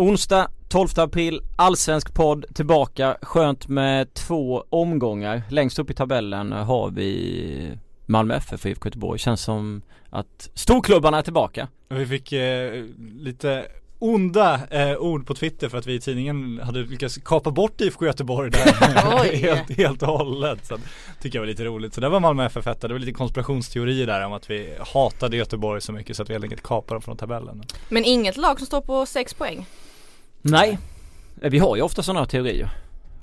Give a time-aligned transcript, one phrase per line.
[0.00, 3.16] Onsdag 12 april, allsvensk podd tillbaka.
[3.22, 5.42] Skönt med två omgångar.
[5.48, 9.18] Längst upp i tabellen har vi Malmö FF och IFK Göteborg.
[9.18, 11.68] Känns som att storklubbarna är tillbaka.
[11.88, 12.84] Vi fick eh,
[13.18, 13.66] lite
[13.98, 18.06] onda eh, ord på Twitter för att vi i tidningen hade lyckats kapa bort IFK
[18.06, 20.66] Göteborg där helt, helt och hållet.
[20.66, 20.78] Så
[21.22, 21.94] tycker jag var lite roligt.
[21.94, 22.88] Så där var Malmö FF etta.
[22.88, 26.34] Det var lite konspirationsteorier där om att vi hatade Göteborg så mycket så att vi
[26.34, 27.62] helt enkelt kapade dem från tabellen.
[27.88, 29.66] Men inget lag som står på sex poäng?
[30.42, 30.78] Nej,
[31.34, 32.70] vi har ju ofta sådana teorier.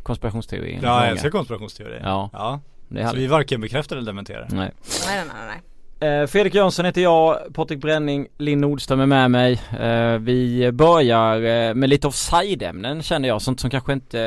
[0.04, 0.80] Konspirationsteorier.
[0.84, 2.02] Ja, jag älskar konspirationsteorier.
[2.04, 2.30] Ja.
[2.34, 2.60] ja.
[2.88, 4.48] Det är så vi varken bekräftar eller dementerar.
[4.50, 4.72] Nej.
[5.08, 5.62] Nej, nej, nej.
[6.00, 9.62] Eh, Fredrik Jönsson heter jag, Patrik Bränning, Linn Nordström är med mig.
[9.80, 14.18] Eh, vi börjar eh, med lite offside-ämnen känner jag, sånt som kanske inte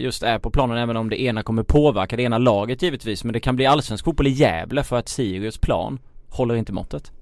[0.00, 3.24] just är på planen även om det ena kommer påverka det ena laget givetvis.
[3.24, 5.98] Men det kan bli allsvensk fotboll i Gävle för att Sirius plan
[6.28, 7.12] håller inte måttet.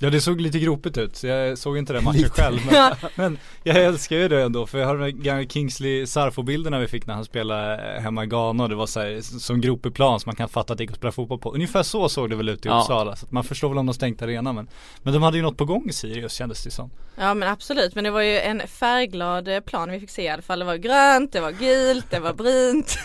[0.00, 3.38] Ja det såg lite gropigt ut, så jag såg inte den matchen själv men, men,
[3.62, 7.14] jag älskar ju det ändå för jag har den gamla Kingsley Sarfo-bilderna vi fick när
[7.14, 10.48] han spelade hemma i Ghana Det var så här, som gropig plan som man kan
[10.48, 11.54] fatta att det gick att spela fotboll på.
[11.54, 12.80] Ungefär så såg det väl ut i ja.
[12.80, 14.68] Uppsala, så att man förstår väl om de stängt arenan men
[15.02, 16.90] Men de hade ju något på gång i Sirius kändes det som.
[17.16, 20.42] Ja men absolut, men det var ju en färgglad plan vi fick se i alla
[20.42, 20.58] fall.
[20.58, 22.98] Det var grönt, det var gult, det var brunt.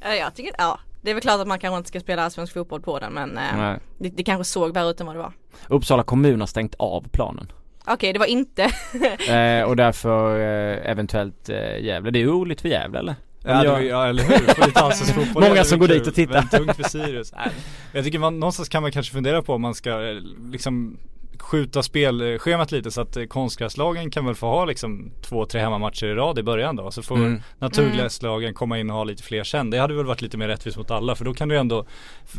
[0.18, 2.80] Jag tycker, ja det är väl klart att man kanske inte ska spela allsvensk fotboll
[2.80, 5.32] på den men eh, det, det, kanske såg värre ut än vad det var.
[5.68, 7.52] Uppsala kommun har stängt av planen.
[7.80, 8.62] Okej, okay, det var inte.
[9.32, 12.10] eh, och därför eh, eventuellt eh, Gävle.
[12.10, 13.14] Det är roligt för Gävle eller?
[13.44, 17.50] Ja, det, ja eller hur, Många som går dit och tittar tungt för Sirius Nej.
[17.92, 20.16] Jag tycker man, någonstans kan man kanske fundera på om man ska eh,
[20.50, 20.98] liksom
[21.38, 26.14] skjuta spelschemat lite så att konstgräslagen kan väl få ha liksom två, tre hemmamatcher i
[26.14, 26.90] rad i början då.
[26.90, 27.42] Så får mm.
[27.58, 29.70] naturgräslagen komma in och ha lite fler sen.
[29.70, 31.86] Det hade väl varit lite mer rättvist mot alla för då kan du ändå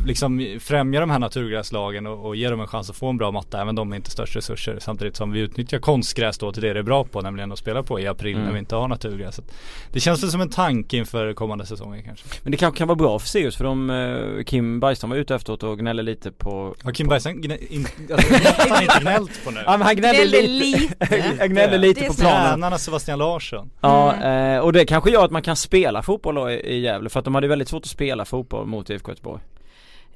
[0.06, 3.30] liksom främja de här naturgräslagen och, och ge dem en chans att få en bra
[3.30, 4.78] matta även de med inte störst resurser.
[4.80, 7.82] Samtidigt som vi utnyttjar konstgräs då till det det är bra på nämligen att spela
[7.82, 8.46] på i april mm.
[8.46, 9.40] när vi inte har naturgräs.
[9.92, 12.26] Det känns väl som en tanke inför kommande säsonger kanske.
[12.42, 15.34] Men det kanske kan vara bra för Sirius för de, eh, Kim Bergström var ute
[15.34, 17.42] efteråt och gnällde lite på Ja Kim Bergström,
[18.12, 19.60] alltså, inte gnällt på nu.
[19.66, 20.94] Ja men han gnällde lite,
[21.38, 22.50] han gnällde lite på planen.
[22.50, 23.70] Tränarna Sebastian Larsson.
[23.80, 24.62] Ja, mm.
[24.62, 27.48] och det kanske gör att man kan spela fotboll i Gävle för att de hade
[27.48, 29.42] väldigt svårt att spela fotboll mot IFK Göteborg.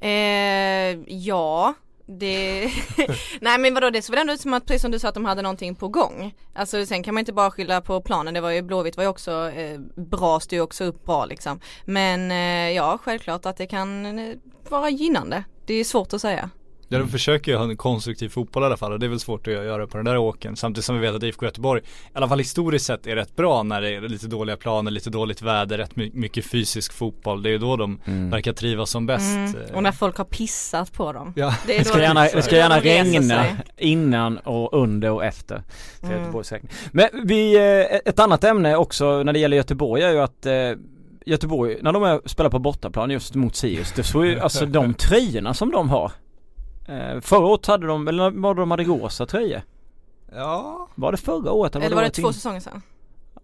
[0.01, 1.75] Eh, ja,
[2.11, 2.71] det,
[3.41, 5.15] nej men vadå det såg väl ändå ut som att precis som du sa att
[5.15, 6.35] de hade någonting på gång.
[6.55, 9.11] Alltså sen kan man inte bara skylla på planen, det var ju Blåvitt var ju
[9.11, 11.61] också eh, bra, styr också upp bra liksom.
[11.85, 14.37] Men eh, ja, självklart att det kan eh,
[14.69, 15.45] vara gynnande.
[15.67, 16.51] Det är svårt att säga.
[16.89, 19.21] Ja de försöker ju ha en konstruktiv fotboll i alla fall och det är väl
[19.21, 21.85] svårt att göra på den där åken Samtidigt som vi vet att IFK Göteborg i
[22.13, 25.43] alla fall historiskt sett är rätt bra när det är lite dåliga planer, lite dåligt
[25.43, 27.43] väder, rätt mycket fysisk fotboll.
[27.43, 28.31] Det är ju då de mm.
[28.31, 29.75] verkar trivas som bäst mm.
[29.75, 31.33] Och när folk har pissat på dem.
[31.37, 31.55] Ja.
[31.67, 33.45] Det, är det ska, gärna, det ska gärna regna
[33.77, 35.63] innan och under och efter
[36.01, 36.19] för mm.
[36.19, 36.73] Göteborgs räkning.
[36.93, 40.53] Men vi, eh, ett annat ämne också när det gäller Göteborg är ju att eh,
[41.27, 45.55] Göteborg, när de spelar på bortaplan just mot Sirius, det så ju, alltså de tröjorna
[45.55, 46.13] som de har
[46.89, 49.63] Eh, förra året hade de, eller var det de hade rosa tröjor?
[50.33, 51.77] Ja Var det förra året?
[51.77, 52.83] Eller, eller var det två säsonger sedan?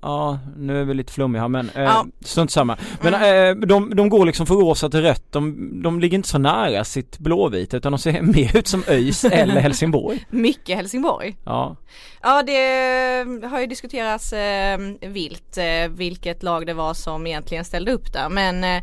[0.04, 2.06] Ja, nu är vi lite flummiga här men, eh, ja.
[2.20, 2.78] strunt samma.
[3.00, 3.62] Men mm.
[3.62, 6.84] eh, de, de går liksom från rosa till rött, de, de ligger inte så nära
[6.84, 10.26] sitt blåvita utan de ser mer ut som ÖIS eller Helsingborg.
[10.30, 11.36] Mycket Helsingborg.
[11.44, 11.76] Ja.
[12.22, 17.92] Ja det har ju diskuterats eh, vilt eh, vilket lag det var som egentligen ställde
[17.92, 18.82] upp där men, eh,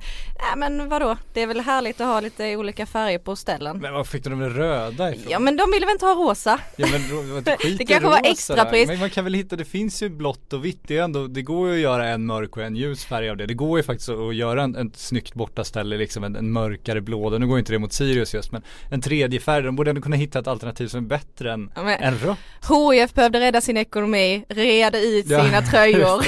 [0.57, 3.77] men vadå, det är väl härligt att ha lite olika färger på ställen.
[3.77, 5.31] Men vad fick de det röda ifrån?
[5.31, 6.59] Ja men de ville väl inte ha rosa.
[6.75, 7.43] Ja men
[7.77, 8.87] det kanske var extrapris.
[8.87, 11.41] Men man kan väl hitta, det finns ju blått och vitt, det är ändå, det
[11.41, 13.45] går ju att göra en mörk och en ljus färg av det.
[13.45, 17.29] Det går ju faktiskt att göra en, en snyggt bortaställe, liksom en, en mörkare blå.
[17.29, 20.15] Nu går inte det mot Sirius just men en tredje färg, de borde ändå kunna
[20.15, 22.37] hitta ett alternativ som är bättre än, ja, än rött.
[22.69, 26.23] HIF behövde rädda sin ekonomi, reda ut ja, sina tröjor.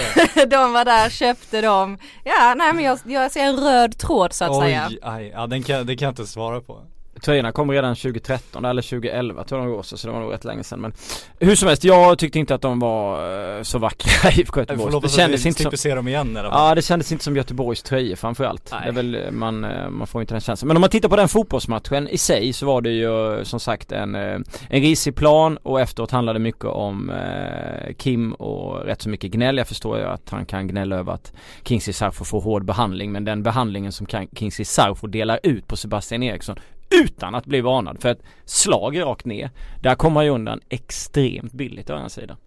[0.50, 1.98] de var där, köpte dem.
[2.24, 4.90] Ja, nej men jag, jag ser en röd tråd så att Oj, säga.
[5.02, 6.82] Aj, ja den kan, det kan jag inte svara på.
[7.24, 10.34] Tröjorna kom redan 2013 eller 2011 tror jag de går så, så det var nog
[10.34, 10.94] rätt länge sedan men
[11.40, 15.02] Hur som helst, jag tyckte inte att de var uh, så vackra i IFK Göteborg
[15.02, 16.50] Det kändes inte som se dem igen eller?
[16.50, 18.82] Ja det kändes inte som Göteborgs tröjor framförallt Nej.
[18.84, 21.10] Det är väl, eh, man, eh, man får inte den känslan Men om man tittar
[21.10, 25.58] på den fotbollsmatchen i sig så var det ju som sagt en, en risig plan
[25.58, 30.04] och efteråt handlade mycket om uh, Kim och rätt så mycket gnäll Jag förstår ju
[30.04, 31.34] att han kan gnälla över att
[31.64, 36.24] Kingsley Sarfo får hård behandling men den behandlingen som Kingsley Sarfo delar ut på Sebastian
[36.24, 36.60] Eriksson
[36.90, 39.50] utan att bli varnad för ett slag rakt ner.
[39.82, 42.38] Där kommer han ju undan extremt billigt å andra sidan.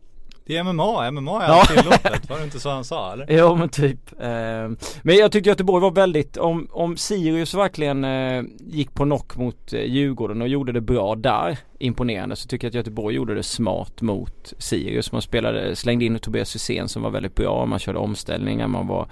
[0.47, 1.65] Det är MMA, MMA är ja.
[1.65, 3.27] tillåtet, var det inte så han sa eller?
[3.29, 4.69] Jo men typ eh,
[5.03, 9.73] Men jag tyckte Göteborg var väldigt, om, om Sirius verkligen eh, gick på knock mot
[9.73, 13.43] eh, Djurgården och gjorde det bra där Imponerande så tycker jag att Göteborg gjorde det
[13.43, 15.13] smart mot Sirius.
[15.13, 19.09] Man spelade, slängde in Tobias Hysén som var väldigt bra, man körde omställningar, man var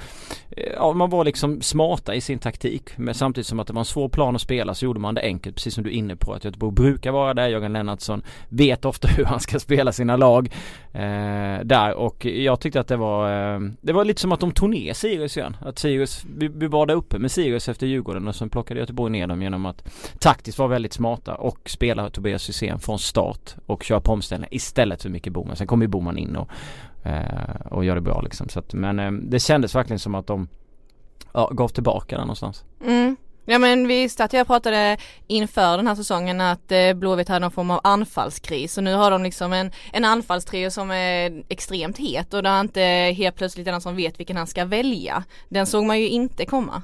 [0.50, 3.81] eh, Ja man var liksom smarta i sin taktik men samtidigt som att det var
[3.81, 6.16] en svår plan att spela så gjorde man det enkelt precis som du är inne
[6.16, 7.48] på att Göteborg brukar vara där.
[7.48, 10.54] Jörgen Lennartsson vet ofta hur han ska spela sina lag
[10.94, 14.52] eh, där och jag tyckte att det var eh, Det var lite som att de
[14.52, 15.56] tog ner Sirius igen.
[15.61, 19.12] Att Sirius, vi, vi var där uppe med Sirius efter Djurgården och sen plockade Göteborg
[19.12, 19.85] ner dem genom att
[20.19, 25.02] taktiskt vara väldigt smarta och spela Tobias Hysén från start och köra på omställning istället
[25.02, 25.56] för Micke Boman.
[25.56, 26.49] Sen kommer ju Boman in och,
[27.06, 28.49] eh, och gör det bra liksom.
[28.49, 30.49] Så att, men eh, det kändes verkligen som att de
[31.32, 32.64] ja, gav tillbaka där någonstans.
[32.85, 33.17] Mm.
[33.46, 34.96] Ja men visst att jag pratade
[35.26, 39.11] inför den här säsongen att eh, Blåvitt hade någon form av anfallskris och nu har
[39.11, 42.81] de liksom en, en anfallstrio som är extremt het och det är inte
[43.17, 45.25] helt plötsligt någon som vet vilken han ska välja.
[45.49, 46.82] Den såg man ju inte komma.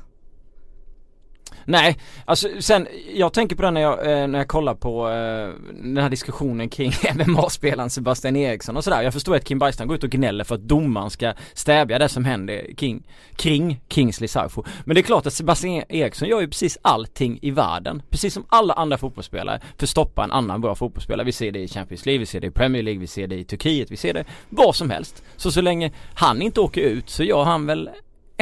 [1.70, 5.48] Nej, alltså sen, jag tänker på det när jag, eh, när jag kollar på eh,
[5.82, 9.02] den här diskussionen kring MMA-spelaren Sebastian Eriksson och sådär.
[9.02, 12.08] Jag förstår att Kim Bergstrand går ut och gnäller för att domaren ska stävja det
[12.08, 13.06] som händer kring,
[13.36, 14.64] kring Kingsley Sarfo.
[14.84, 18.44] Men det är klart att Sebastian Eriksson gör ju precis allting i världen, precis som
[18.48, 21.26] alla andra fotbollsspelare, för att stoppa en annan bra fotbollsspelare.
[21.26, 23.36] Vi ser det i Champions League, vi ser det i Premier League, vi ser det
[23.36, 25.22] i Turkiet, vi ser det var som helst.
[25.36, 27.90] Så så länge han inte åker ut så gör han väl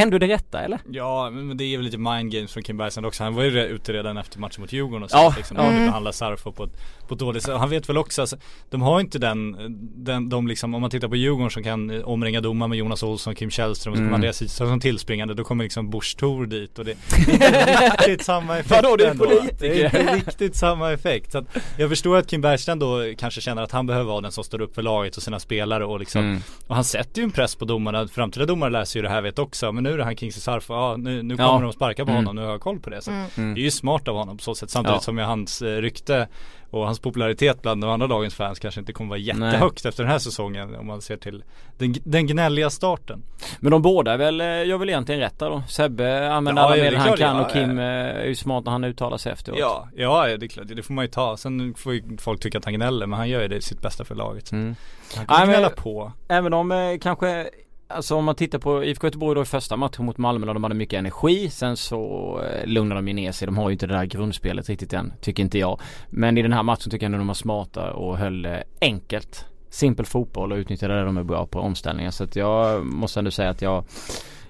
[0.03, 0.79] ändå det rätta eller?
[0.91, 3.25] Ja men det är väl lite mind games från Kim Bergstrand också.
[3.25, 5.87] Han var ju ute redan efter matchen mot Djurgården och så ja, liksom, mm.
[5.87, 6.69] behandlar Sarfo på
[7.09, 7.56] på ett dåligt sätt.
[7.56, 8.37] Han vet väl också, alltså,
[8.71, 9.56] de har inte den,
[10.05, 13.35] den, de liksom, om man tittar på Djurgården som kan omringa domar med Jonas Olsson,
[13.35, 14.15] Kim Källström och så kommer mm.
[14.15, 15.35] Andreas Isaksson som tillspringande.
[15.35, 16.97] Då kommer liksom Busch Thor dit och det,
[17.27, 19.91] det är riktigt samma effekt Vadå det är politiker?
[19.93, 21.33] Det är riktigt samma effekt.
[21.33, 21.44] Så att
[21.77, 24.61] jag förstår att Kim Bergstrand då kanske känner att han behöver vara den som står
[24.61, 26.43] upp för laget och sina spelare och liksom mm.
[26.67, 28.09] Och han sätter ju en press på domarna.
[28.09, 29.73] Framtida domare läser ju det här vet också.
[29.73, 31.61] Men nu är det han Kingsley Sarfo för ja, nu, nu kommer ja.
[31.61, 32.17] de sparka på mm.
[32.17, 33.02] honom, nu har jag koll på det.
[33.02, 33.55] Så mm.
[33.55, 35.00] Det är ju smart av honom på så sätt samtidigt ja.
[35.00, 36.29] som hans eh, rykte
[36.70, 39.88] och hans popularitet bland de andra lagens fans kanske inte kommer vara jättehögt Nej.
[39.88, 41.44] efter den här säsongen om man ser till
[41.79, 43.23] den, den gnälliga starten.
[43.61, 45.62] Men de båda är väl, eh, gör väl egentligen rätt då?
[45.69, 47.84] Sebbe använder ja, alla medel han kan och Kim ja.
[47.84, 49.58] Eh, är ju smart när han uttalar sig efteråt.
[49.58, 51.37] Ja, ja det är klart, det får man ju ta.
[51.37, 54.05] Sen får ju folk tycka att han gnäller men han gör ju det sitt bästa
[54.05, 54.52] för laget.
[54.52, 54.75] Mm.
[55.17, 56.12] Han kommer gnälla på.
[56.29, 57.50] Även om kanske
[57.90, 60.62] Alltså om man tittar på IFK Göteborg då i första matchen mot Malmö då de
[60.62, 63.46] hade mycket energi Sen så eh, lugnade de ju ner sig.
[63.46, 65.81] De har ju inte det där grundspelet riktigt än, tycker inte jag.
[66.11, 69.46] Men i den här matchen tycker jag ändå de var smarta och höll det enkelt.
[69.70, 72.11] Simpel fotboll och utnyttjade det de är bra på omställningar.
[72.11, 73.85] Så att jag måste ändå säga att jag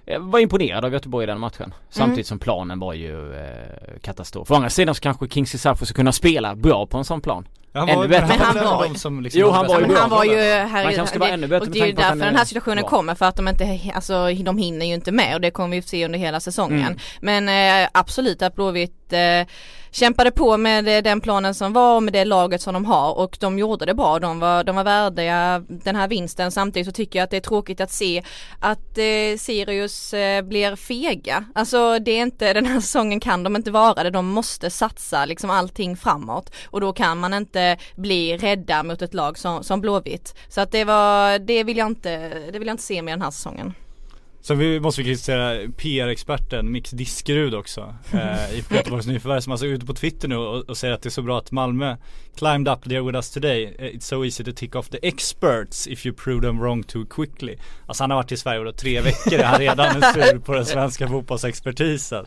[0.04, 1.74] jag var imponerad av Göteborg i den matchen.
[1.88, 2.24] Samtidigt mm.
[2.24, 4.50] som planen var ju eh, katastrof.
[4.50, 7.48] Å andra sidan så kanske Kingsley Safo ska kunna spela bra på en sån plan.
[7.78, 8.26] Han ännu bättre.
[8.28, 10.94] Men han var, som liksom jo han var ju Men han var ju här Man
[10.94, 12.88] kanske ska vara ännu bättre Och det är ju därför den här situationen bra.
[12.88, 15.82] kommer för att de inte, alltså de hinner ju inte med och det kommer vi
[15.82, 16.98] se under hela säsongen.
[17.20, 17.44] Mm.
[17.46, 19.46] Men eh, absolut att Blåvitt eh,
[19.90, 23.36] kämpade på med den planen som var och med det laget som de har och
[23.40, 24.18] de gjorde det bra.
[24.18, 26.52] De var, de var värdiga den här vinsten.
[26.52, 28.22] Samtidigt så tycker jag att det är tråkigt att se
[28.60, 31.44] att eh, Sirius eh, blir fega.
[31.54, 34.10] Alltså det är inte, den här säsongen kan de inte vara det.
[34.10, 39.14] De måste satsa liksom allting framåt och då kan man inte bli rädda mot ett
[39.14, 40.34] lag som, som Blåvitt.
[40.48, 43.22] Så att det var, det vill jag inte, det vill jag inte se med den
[43.22, 43.74] här säsongen.
[44.40, 49.66] Sen vi, måste vi kritisera PR-experten Mix Diskerud också eh, i Göteborgs Nyförvärv som alltså
[49.66, 51.96] är ute på Twitter nu och, och, säger att det är så bra att Malmö
[52.36, 53.76] climbed up there with us today.
[53.78, 57.56] It's so easy to tick off the experts if you prove them wrong too quickly.
[57.86, 60.54] Alltså han har varit i Sverige då tre veckor, är han redan är sur på
[60.54, 62.26] den svenska fotbollsexpertisen.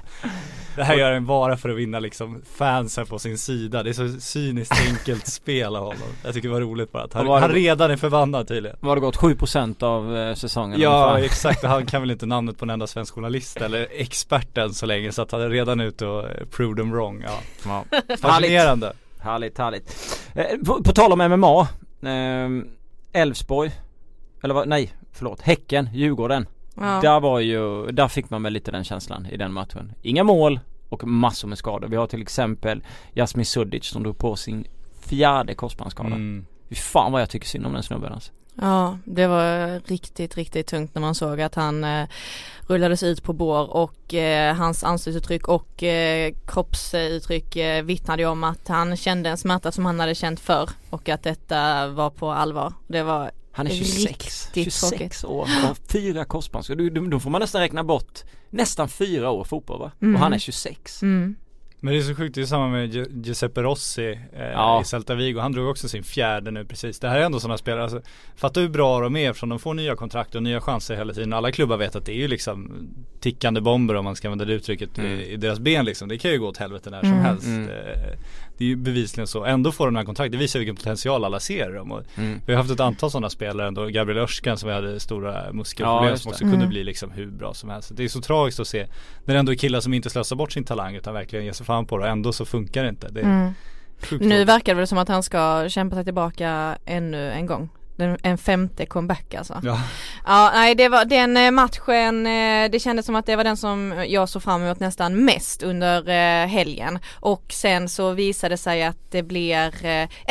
[0.75, 3.83] Det här gör han bara för att vinna liksom fansen på sin sida.
[3.83, 6.07] Det är så cyniskt enkelt spel av honom.
[6.23, 8.77] Jag tycker det var roligt bara att han, han redan är förbannad tydligen.
[8.79, 10.79] Var det gått 7% av eh, säsongen?
[10.79, 14.73] Ja exakt, han kan väl inte namnet på en enda svensk journalist eller expert än
[14.73, 17.25] så länge så att han är redan ute och eh, prove them wrong.
[17.27, 17.39] Ja.
[17.65, 17.99] ja.
[18.17, 18.93] Fascinerande.
[19.19, 20.19] Härligt, härligt.
[20.35, 21.67] Eh, på, på, tal om MMA.
[23.13, 23.67] Elfsborg.
[23.67, 23.73] Eh,
[24.43, 25.41] eller vad, nej förlåt.
[25.41, 26.45] Häcken, Djurgården.
[26.81, 26.99] Ja.
[27.01, 29.93] Där var ju, där fick man väl lite den känslan i den matchen.
[30.01, 30.59] Inga mål
[30.89, 31.87] och massor med skador.
[31.87, 32.83] Vi har till exempel
[33.13, 34.67] Jasmin Sudic som drog på sin
[35.01, 36.07] fjärde korsbandsskada.
[36.07, 36.45] Mm.
[36.69, 38.31] Fy fan vad jag tycker synd om den snubben alltså.
[38.55, 42.07] Ja, det var riktigt, riktigt tungt när man såg att han eh,
[42.67, 48.67] rullades ut på bår och eh, hans ansiktsuttryck och eh, kroppsuttryck eh, vittnade om att
[48.67, 52.73] han kände en smärta som han hade känt förr och att detta var på allvar.
[52.87, 57.09] Det var han är 26, 26 år och fyra korsbandsskador.
[57.09, 59.91] Då får man nästan räkna bort nästan fyra år fotboll va?
[60.01, 60.15] Mm.
[60.15, 61.01] Och han är 26.
[61.01, 61.35] Mm.
[61.83, 62.93] Men det är så sjukt, det är samma med
[63.25, 64.81] Giuseppe Rossi eh, ja.
[64.81, 65.39] i Celta Vigo.
[65.39, 66.99] Han drog också sin fjärde nu precis.
[66.99, 68.01] Det här är ändå sådana spelare, alltså,
[68.35, 71.33] fatta hur bra de är eftersom de får nya kontrakt och nya chanser hela tiden.
[71.33, 72.87] Alla klubbar vet att det är ju liksom
[73.19, 75.11] tickande bomber om man ska använda det uttrycket mm.
[75.11, 76.07] i, i, deras ben liksom.
[76.07, 77.23] Det kan ju gå åt helvete när som mm.
[77.23, 77.45] helst.
[77.45, 77.69] Mm.
[77.69, 78.17] Eh,
[78.61, 79.45] det är ju bevisligen så.
[79.45, 80.31] Ändå får de den här kontrakt.
[80.31, 82.03] Det visar vilken potential alla ser i dem.
[82.15, 82.41] Mm.
[82.45, 83.85] Vi har haft ett antal sådana spelare ändå.
[83.85, 86.53] Gabriel Örskan som vi hade stora muskelproblem ja, som också mm.
[86.53, 87.91] kunde bli liksom hur bra som helst.
[87.95, 88.87] Det är så tragiskt att se
[89.25, 91.65] när det ändå är killar som inte slösar bort sin talang utan verkligen ger sig
[91.65, 93.09] fan på det och ändå så funkar det inte.
[93.09, 93.53] Det mm.
[94.19, 97.69] Nu verkar det som att han ska kämpa sig tillbaka ännu en gång
[98.01, 99.61] en femte comeback alltså.
[99.63, 99.81] Ja.
[100.25, 103.57] ja, nej det var den eh, matchen, eh, det kändes som att det var den
[103.57, 106.99] som jag såg fram emot nästan mest under eh, helgen.
[107.13, 109.71] Och sen så visade det sig att det blir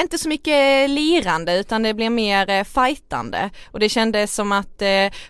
[0.00, 3.50] inte så mycket lirande utan det blir mer fightande.
[3.70, 4.82] Och det kändes som att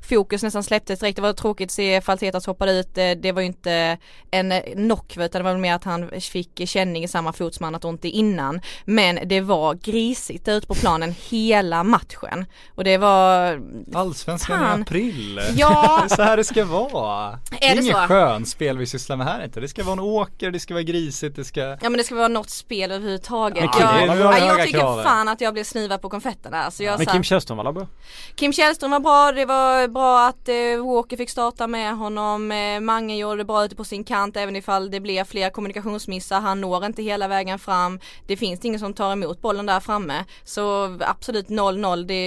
[0.08, 1.16] fokus nästan släpptes direkt.
[1.16, 2.94] Det var tråkigt att se Faltetas hoppade ut.
[2.94, 3.98] Det var ju inte
[4.30, 7.74] en knock utan det var mer att han fick känning i samma fot som han
[7.74, 8.60] haft ont i innan.
[8.84, 12.46] Men det var grisigt ut på planen hela matchen matchen.
[12.74, 13.60] Och det var
[13.94, 14.78] Allsvenskan fan.
[14.78, 15.40] i april.
[15.56, 15.98] Ja.
[16.08, 17.28] det är så här det ska vara.
[17.32, 19.60] Är det är det inget skön spel vi sysslar med här inte.
[19.60, 22.14] Det ska vara en åker, det ska vara grisigt, det ska Ja men det ska
[22.14, 23.70] vara något spel överhuvudtaget.
[23.80, 25.04] Ja, jag, ja, jag tycker kraven.
[25.04, 26.62] fan att jag blev snuvad på konfetterna.
[26.62, 27.86] Alltså jag men Kim Källström var bra?
[28.34, 32.52] Kim Källström var bra, det var bra att eh, Walker fick starta med honom.
[32.52, 36.40] Eh, Mange gjorde det bra ute på sin kant även ifall det blev fler kommunikationsmissar.
[36.40, 38.00] Han når inte hela vägen fram.
[38.26, 40.24] Det finns ingen som tar emot bollen där framme.
[40.44, 42.19] Så absolut 0-0 det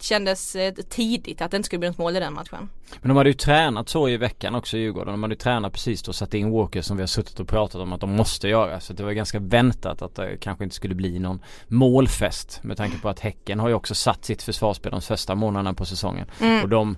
[0.00, 2.68] kändes eh, tidigt att det inte skulle bli något mål i den matchen.
[3.00, 5.12] Men de hade ju tränat så i veckan också i Djurgården.
[5.12, 7.48] De hade ju tränat precis då och satt in Walker som vi har suttit och
[7.48, 8.80] pratat om att de måste göra.
[8.80, 12.60] Så det var ganska väntat att det kanske inte skulle bli någon målfest.
[12.62, 15.84] Med tanke på att Häcken har ju också satt sitt försvarsspel de första månaderna på
[15.84, 16.26] säsongen.
[16.40, 16.62] Mm.
[16.62, 16.96] Och de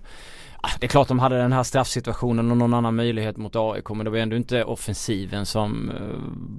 [0.60, 3.88] Ah, det är klart de hade den här straffsituationen och någon annan möjlighet mot AIK
[3.88, 5.96] men det var ändå inte offensiven som uh,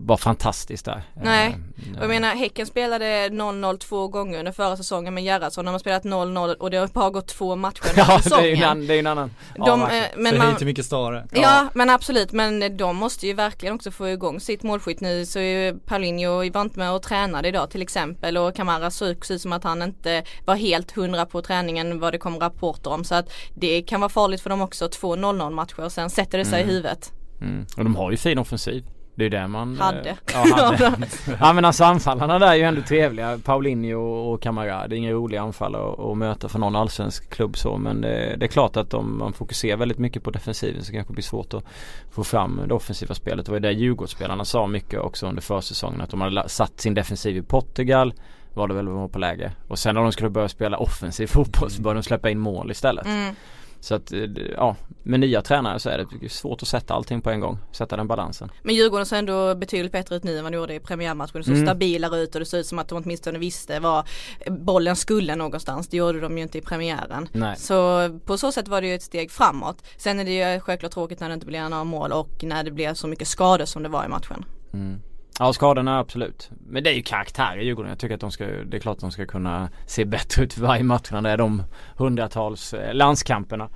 [0.07, 1.01] var fantastisk där.
[1.13, 5.65] Nej, uh, och jag menar Häcken spelade 0-0 två gånger under förra säsongen med Gerhardsson.
[5.65, 8.59] De har spelat 0-0 och det har bara gått två matcher den ja, säsongen.
[8.59, 9.35] det är en, det är en annan.
[9.55, 11.27] De, ja, men Så man, hit är mycket större.
[11.31, 11.41] Ja.
[11.41, 11.69] ja.
[11.73, 15.43] men absolut men de måste ju verkligen också få igång sitt målskytt nu så är
[15.43, 19.53] ju Paulinho var inte med och tränade idag till exempel och Kamara såg ut som
[19.53, 23.31] att han inte var helt hundra på träningen vad det kom rapporter om så att
[23.53, 24.87] det kan vara farligt för dem också.
[24.89, 26.69] Två 0-0 matcher och sen sätter det sig mm.
[26.69, 27.11] i huvudet.
[27.41, 27.65] Mm.
[27.77, 28.85] Och de har ju fin offensiv.
[29.19, 30.17] Det är det man eh, Hade.
[30.33, 31.07] ja, hade.
[31.39, 33.39] ja men alltså anfallarna där är ju ändå trevliga.
[33.43, 34.87] Paulinho och Camara.
[34.87, 37.77] Det är inga roliga anfall att, möta för någon allsvensk klubb så.
[37.77, 41.11] Men det, det, är klart att om man fokuserar väldigt mycket på defensiven så kanske
[41.11, 41.63] det blir svårt att
[42.11, 43.45] få fram det offensiva spelet.
[43.45, 46.01] Det var ju det Djurgårdsspelarna sa mycket också under försäsongen.
[46.01, 48.13] Att de hade satt sin defensiv i Portugal
[48.53, 49.51] var det väl var på läge.
[49.67, 52.71] Och sen när de skulle börja spela offensiv fotboll så började de släppa in mål
[52.71, 53.05] istället.
[53.05, 53.35] Mm.
[53.81, 54.19] Så att eh,
[54.55, 57.57] ja, med nya tränare så är det svårt att sätta allting på en gång.
[57.71, 58.51] Sätta den balansen.
[58.63, 61.31] Men Djurgården ser ändå betydligt bättre ut nu än vad de gjorde i premiärmatchen.
[61.33, 61.67] Det såg mm.
[61.67, 64.07] stabilare ut och det såg ut som att de åtminstone visste var
[64.49, 65.87] bollen skulle någonstans.
[65.87, 67.29] Det gjorde de ju inte i premiären.
[67.31, 67.55] Nej.
[67.57, 69.83] Så på så sätt var det ju ett steg framåt.
[69.97, 72.71] Sen är det ju självklart tråkigt när det inte blir några mål och när det
[72.71, 74.45] blir så mycket skador som det var i matchen.
[74.73, 75.01] Mm.
[75.39, 76.49] Ja skadorna absolut.
[76.67, 77.89] Men det är ju karaktär i Djurgården.
[77.89, 80.53] Jag tycker att de ska, det är klart att de ska kunna se bättre ut
[80.53, 81.63] för varje match när det är de
[81.97, 83.69] hundratals eh, landskamperna.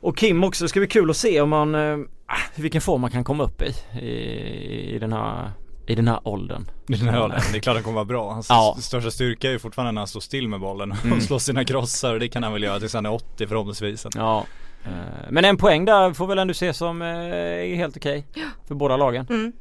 [0.00, 1.98] Och Kim också, det ska bli kul att se om man, eh,
[2.54, 5.50] vilken form man kan komma upp i, i, i den här
[5.86, 6.70] i den här åldern.
[6.88, 8.32] I den här åldern, det är klart han kommer vara bra.
[8.32, 8.76] Hans ja.
[8.80, 11.20] största styrka är ju fortfarande när han står still med bollen och mm.
[11.20, 14.06] slår sina krossar och det kan han väl göra tills han är 80 förhoppningsvis.
[14.14, 14.44] Ja.
[14.84, 14.90] Eh,
[15.30, 18.96] men en poäng där får väl ändå ses som är helt okej okay för båda
[18.96, 19.26] lagen.
[19.30, 19.52] Mm.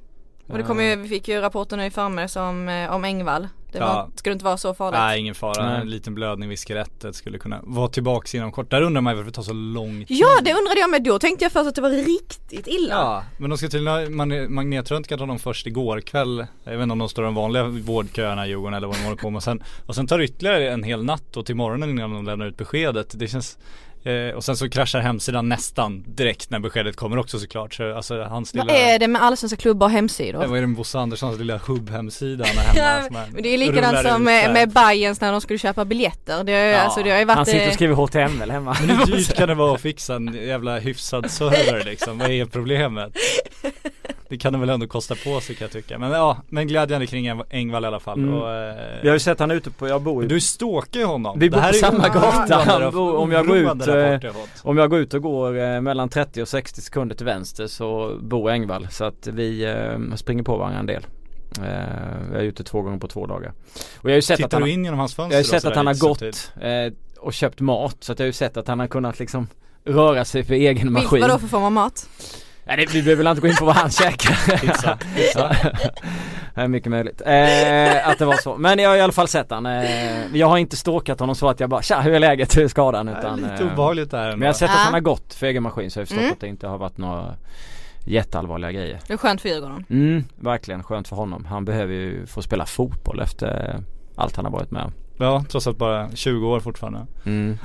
[0.49, 3.47] Och det kom ju, vi fick ju rapporter nu i förmiddags om, eh, om Engvall.
[3.71, 4.09] Det var, ja.
[4.15, 4.99] skulle inte vara så farligt.
[4.99, 5.81] Nej ingen fara, Nej.
[5.81, 8.71] en liten blödning vid skelettet skulle kunna vara tillbaks inom kort.
[8.71, 10.17] Där undrar man varför det tar så lång tid.
[10.17, 12.95] Ja det undrade jag med, då tänkte jag först att det var riktigt illa.
[12.95, 16.45] Ja, men de ska tydligen magnetröntga dem först igår kväll.
[16.63, 19.17] Jag vet inte om de står de vanliga vårdköerna i Djurgården eller vad de håller
[19.17, 19.37] på med.
[19.37, 22.25] Och sen, och sen tar det ytterligare en hel natt och till morgonen innan de
[22.25, 23.19] lämnar ut beskedet.
[23.19, 23.57] Det känns
[24.03, 27.73] Eh, och sen så kraschar hemsidan nästan direkt när beskedet kommer också såklart.
[27.73, 30.41] Så, alltså, hans lilla, Vad är det med allsvenska klubbar och hemsidor?
[30.41, 33.27] Det vad är det med Bosse Anderssons lilla hubb-hemsida hemma?
[33.31, 36.43] men det är likadant som med, med Bayerns när de skulle köpa biljetter.
[36.43, 36.79] Det, ja.
[36.79, 38.77] alltså, det har ju varit, Han sitter och skriver HTML hemma.
[38.79, 42.17] Men hur dyrt kan det vara att fixa en jävla hyfsad server liksom?
[42.17, 43.13] Vad är problemet?
[44.29, 45.97] Det kan de väl ändå kosta på sig kan jag tycka.
[45.97, 48.19] Men ja, men glädjande kring Engvall i alla fall.
[48.19, 48.33] Mm.
[48.33, 51.05] Och, eh, Vi har ju sett han ute på, jag bor ju Du stalkar ju
[51.05, 51.39] honom.
[51.39, 52.89] Vi bor på samma gata.
[52.99, 54.31] Om jag går ut, eh,
[54.61, 58.17] om jag går ut och går eh, mellan 30 och 60 sekunder till vänster så
[58.21, 58.87] bor Engvall.
[58.91, 61.05] Så att vi eh, springer på varandra en del.
[61.57, 63.53] Eh, jag är ute två gånger på två dagar.
[63.97, 65.43] Och jag har ju sett Tittar att han, du in genom hans fönster Jag har
[65.43, 66.21] ju sett att han har gått
[66.61, 67.97] eh, och köpt mat.
[67.99, 69.47] Så att jag har ju sett att han har kunnat liksom
[69.83, 71.21] röra sig för egen maskin.
[71.21, 72.09] Vadå för form av mat?
[72.69, 74.57] Nej det, vi behöver väl inte gå in på vad han käkar.
[74.57, 75.55] Pizza, pizza.
[76.55, 77.21] Det är mycket möjligt.
[77.25, 78.57] Eh, att det var så.
[78.57, 79.65] Men jag har i alla fall sett han.
[79.65, 82.63] Eh, jag har inte stalkat honom så att jag bara tja hur är läget, hur
[82.63, 83.09] är skadan?
[83.09, 85.63] Utan, Lite eh, obehagligt där Men jag har sett att han har gått för egen
[85.63, 86.33] maskin så jag har förstått Mm.
[86.33, 87.35] att det inte har varit några
[88.05, 88.99] jätteallvarliga grejer.
[89.07, 89.85] Det är skönt för Djurgården.
[89.89, 91.45] Mm, verkligen skönt för honom.
[91.45, 93.79] Han behöver ju få spela fotboll efter
[94.15, 94.91] allt han har varit med om.
[95.17, 97.05] Ja, trots att bara 20 år fortfarande.
[97.25, 97.57] Mm.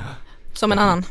[0.53, 1.05] Som en annan.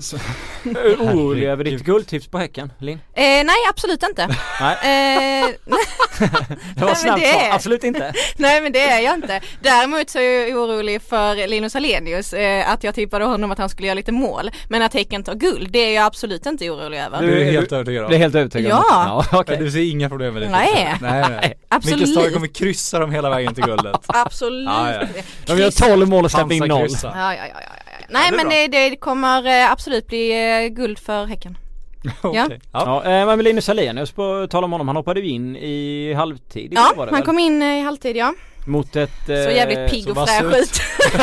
[1.00, 2.98] Orolig över ditt guldtips på Häcken, Linn?
[3.14, 4.26] Eh, nej absolut inte.
[4.60, 5.48] Nej, Eh,
[6.76, 7.40] det var snabbt svar.
[7.48, 8.12] är- Absolut inte.
[8.36, 9.40] nej men det är jag inte.
[9.62, 12.32] Däremot så är jag orolig för Linus Alenius.
[12.32, 14.50] Eh, att jag tippade honom att han skulle göra lite mål.
[14.68, 17.22] Men att Häcken tar guld, det är jag absolut inte orolig över.
[17.22, 18.20] Du är helt övertygad Det är om?
[18.20, 18.84] helt övertygad om.
[18.88, 19.24] Ja.
[19.32, 19.56] ja okej.
[19.56, 20.48] Du ser inga problem med det?
[20.48, 20.94] Nej.
[21.00, 21.54] nej, nej.
[21.68, 21.98] Absolut.
[22.00, 23.96] Vilket stad kommer kryssa dem hela vägen till guldet?
[24.06, 25.00] Absolut Ja, ja.
[25.46, 26.88] De gör 12 mål och släpper in noll.
[27.02, 27.79] Ja, ja, ja, ja.
[28.10, 31.58] Nej Ja, men det, det kommer eh, absolut bli eh, guld för Häcken.
[32.22, 32.60] Okej.
[32.72, 33.02] Ja.
[33.04, 36.72] Ja, eh, men Linus Alenius på tal om honom, han hoppade ju in i halvtid
[36.74, 37.26] Ja, var det han väl?
[37.26, 38.34] kom in i halvtid ja.
[38.66, 39.26] Mot ett...
[39.26, 40.80] Så jävligt pigg och fräsch ut.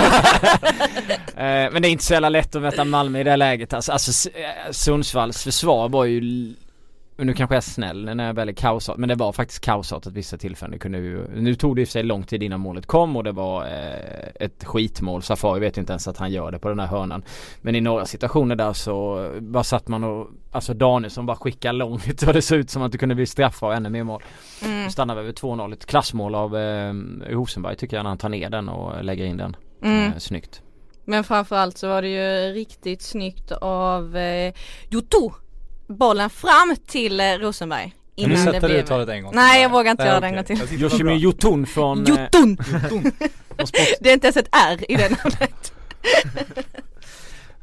[1.35, 3.91] men det är inte så jävla lätt att möta Malmö i det här läget alltså,
[3.91, 4.29] alltså
[4.71, 6.21] Sundsvalls försvar var ju
[7.17, 10.07] nu kanske jag är snäll när jag väl är kaosat men det var faktiskt kaosat
[10.07, 10.71] att vissa tillfällen.
[10.71, 13.15] Det kunde ju, Nu tog det i och för sig lång tid innan målet kom
[13.15, 15.21] och det var eh, ett skitmål.
[15.23, 17.23] Safari vet ju inte ens att han gör det på den här hörnan.
[17.61, 22.23] Men i några situationer där så bara satt man och Alltså Danielsson bara skickar långt
[22.27, 24.23] och det såg ut som att det kunde bli straffar och ännu mer mål.
[24.65, 24.83] Mm.
[24.83, 26.93] Nu stannar vi över 2-0, ett klassmål av eh,
[27.29, 29.55] Rosenberg tycker jag när han tar ner den och lägger in den.
[29.83, 30.11] Mm.
[30.11, 30.61] eh, Snyggt.
[31.05, 34.53] Men framförallt så var det ju riktigt snyggt av eh,
[34.89, 35.33] Jotto
[35.87, 37.81] bollen fram till eh, Rosenberg.
[37.83, 39.39] Kan du Innan det sätta det uttalet en gång till?
[39.39, 40.29] Nej, jag vågar inte Nej, göra det okej.
[40.29, 40.77] en gång till.
[40.77, 41.15] Det Yoshimi.
[41.15, 42.57] Jotun från eh, Jotun!
[43.57, 45.73] sport, Det är inte ens ett R i det namnet.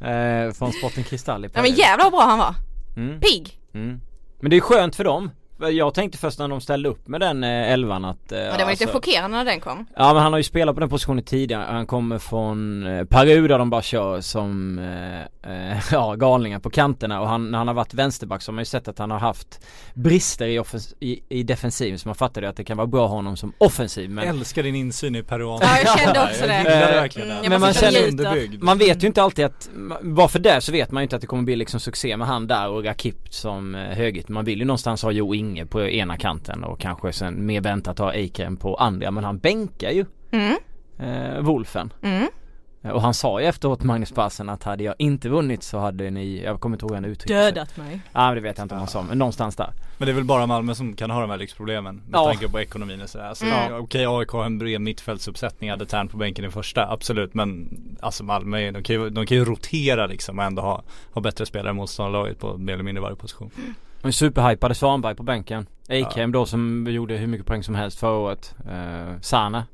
[0.49, 1.77] eh, från Sporten Kristall i Nej men Paris.
[1.77, 2.55] jävlar vad bra han var.
[2.97, 3.59] mm, Pigg.
[3.73, 3.99] mm.
[4.41, 7.43] Men det är skönt för dem Jag tänkte först när de ställde upp med den
[7.43, 9.85] eh, elvan att eh, Ja, det var lite alltså- chockerande när den kom.
[9.95, 13.47] Ja men han har ju spelat på den positionen tidigare, han kommer från eh, Peru
[13.47, 17.75] där de bara kör som eh, ja, galningar på kanterna och han, när han har
[17.75, 21.19] varit vänsterback så har man ju sett att han har haft brister i, offens- i,
[21.29, 24.27] i defensiven så man fattar ju att det kan vara bra honom som offensiv men
[24.27, 25.59] Älskar din insyn i peruan.
[25.61, 26.63] Ja, jag kände också det.
[26.63, 27.45] Jag Eh, verkligen mm, det.
[27.45, 28.63] jag Men man känner underbyggd.
[28.63, 29.69] Man vet ju inte alltid att,
[30.01, 32.27] bara för det så vet man ju inte att det kommer bli liksom succé med
[32.27, 34.31] han där och Rakip som högerytter.
[34.33, 37.99] Man vill ju någonstans ha Jo Inge på ena kanten och kanske sen mer väntat
[37.99, 40.55] ha Eikrem på andra men han bänkar ju Mm,
[40.99, 41.93] eh, Wolfen.
[42.01, 42.27] mm.
[42.93, 46.41] Och han sa ju efteråt Magnus Passen att hade jag inte vunnit så hade ni,
[46.43, 47.51] jag kommer inte ihåg hur han uttryckte sig.
[47.51, 47.99] Dödat mig.
[48.13, 49.73] Ja men det vet jag inte om han sa men någonstans där.
[49.97, 52.25] Men det är väl bara Malmö som kan ha de här lyxproblemen med Ja.
[52.25, 53.25] tanke på ekonomin och sådär.
[53.25, 53.73] Alltså, Mm.
[53.83, 57.33] Okej AIK har en bred mittfältsuppsättning, hade Tern på bänken i första, absolut.
[57.33, 57.69] Men
[58.01, 61.45] alltså Malmö, de kan ju, de kan ju rotera liksom och ändå ha, ha bättre
[61.45, 63.51] spelare än motståndarlaget på mer eller mindre varje position.
[64.05, 65.67] Och superhypade Svanberg på bänken.
[65.89, 68.55] Eikrem då som gjorde hur mycket poäng som helst förra året.
[68.69, 69.65] Eh, Sana.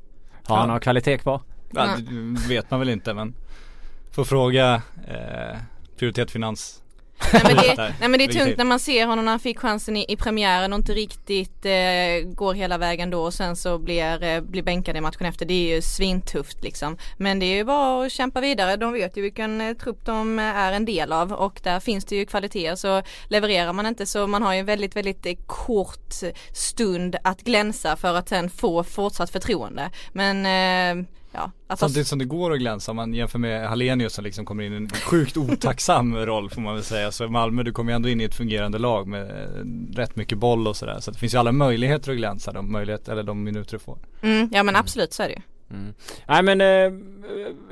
[0.46, 0.66] Har han Ja.
[0.66, 1.40] några kvalitet kvar?
[1.70, 3.34] Ja, det vet man väl inte men
[4.10, 5.58] Får fråga eh,
[5.98, 6.81] Prioritet Finans
[7.32, 9.40] Nej men, det, nej men det är tungt är- när man ser honom när han
[9.40, 13.56] fick chansen i, i premiären och inte riktigt eh, går hela vägen då och sen
[13.56, 15.46] så blir, eh, blir bänkad i matchen efter.
[15.46, 16.96] Det är ju svintufft liksom.
[17.16, 18.76] Men det är ju bara att kämpa vidare.
[18.76, 22.04] De vet ju vilken eh, trupp de eh, är en del av och där finns
[22.04, 25.32] det ju kvaliteter så levererar man inte så man har ju en väldigt väldigt eh,
[25.46, 26.14] kort
[26.52, 29.90] stund att glänsa för att sen få fortsatt förtroende.
[30.12, 30.46] Men
[30.98, 34.24] eh, ja, att Samtidigt som det går att glänsa om man jämför med Hallenius som
[34.24, 37.12] liksom kommer in i en sjukt otacksam roll får man väl säga.
[37.12, 40.38] Så Malmö du kommer ju ändå in i ett fungerande lag med eh, rätt mycket
[40.38, 41.00] boll och sådär.
[41.00, 43.98] Så det finns ju alla möjligheter att glänsa de möjlighet, eller de minuter du får.
[44.22, 45.40] mm, ja men absolut så är det ju.
[45.72, 45.94] Mm.
[46.28, 46.92] Nej men eh,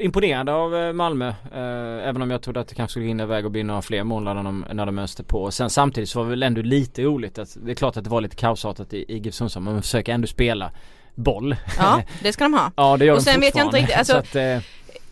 [0.04, 1.28] imponerande av eh, Malmö.
[1.28, 4.04] Eh, även om jag trodde att det kanske skulle hinna iväg och bli några fler
[4.04, 5.42] mål när de, när de öste på.
[5.42, 8.04] Och sen samtidigt så var det väl ändå lite roligt att det är klart att
[8.04, 10.72] det var lite kaosartat i, i GIF Sundsvall men man försöker ändå spela
[11.20, 11.56] boll.
[11.78, 12.72] Ja, det ska de ha.
[12.76, 14.59] ja det gör Och de sen vet jag inte riktigt, alltså- Så att, eh,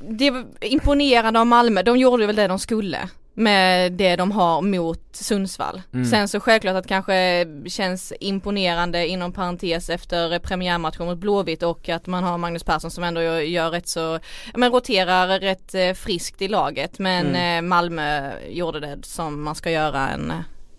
[0.01, 4.63] Det var imponerande av Malmö, de gjorde väl det de skulle med det de har
[4.63, 5.83] mot Sundsvall.
[5.95, 6.07] Mm.
[6.07, 12.07] Sen så självklart att kanske känns imponerande inom parentes efter premiärmatchen mot Blåvitt och att
[12.07, 14.19] man har Magnus Persson som ändå gör, rätt så,
[14.55, 16.99] men roterar rätt eh, friskt i laget.
[16.99, 17.65] Men Mm.
[17.65, 20.33] eh, Malmö gjorde det som man ska göra en,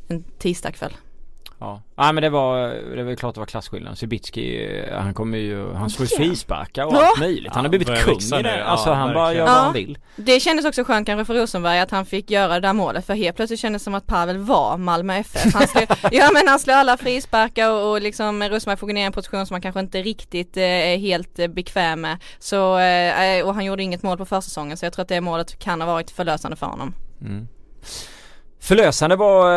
[0.07, 0.93] en tisdagkväll.
[1.61, 3.97] Ja, Nej men det var, det var klart det var klasskillnad.
[3.97, 7.07] Cibicki, eh, han kommer ju, han slår ju frisparkar och Ja.
[7.07, 7.53] allt möjligt.
[7.55, 8.41] Han har blivit kung i det.
[8.41, 8.61] nu.
[8.61, 9.97] Alltså Ja, han bara gör vad han vill.
[10.15, 13.13] Det kändes också skönt kanske för Rosenberg att han fick göra det där målet för
[13.13, 15.53] helt plötsligt kändes det som att Pavel var Malmö FF.
[15.53, 19.01] Han slår, ja men han slår alla frisparkar och, och liksom Rosenberg får gå ner
[19.01, 22.17] i en position som han kanske inte riktigt eh, är helt eh, bekväm med.
[22.39, 25.59] Så, eh, och han gjorde inget mål på försäsongen så jag tror att det målet
[25.59, 26.93] kan ha varit förlösande för honom.
[27.21, 27.47] Mm.
[28.61, 29.51] Förlösande var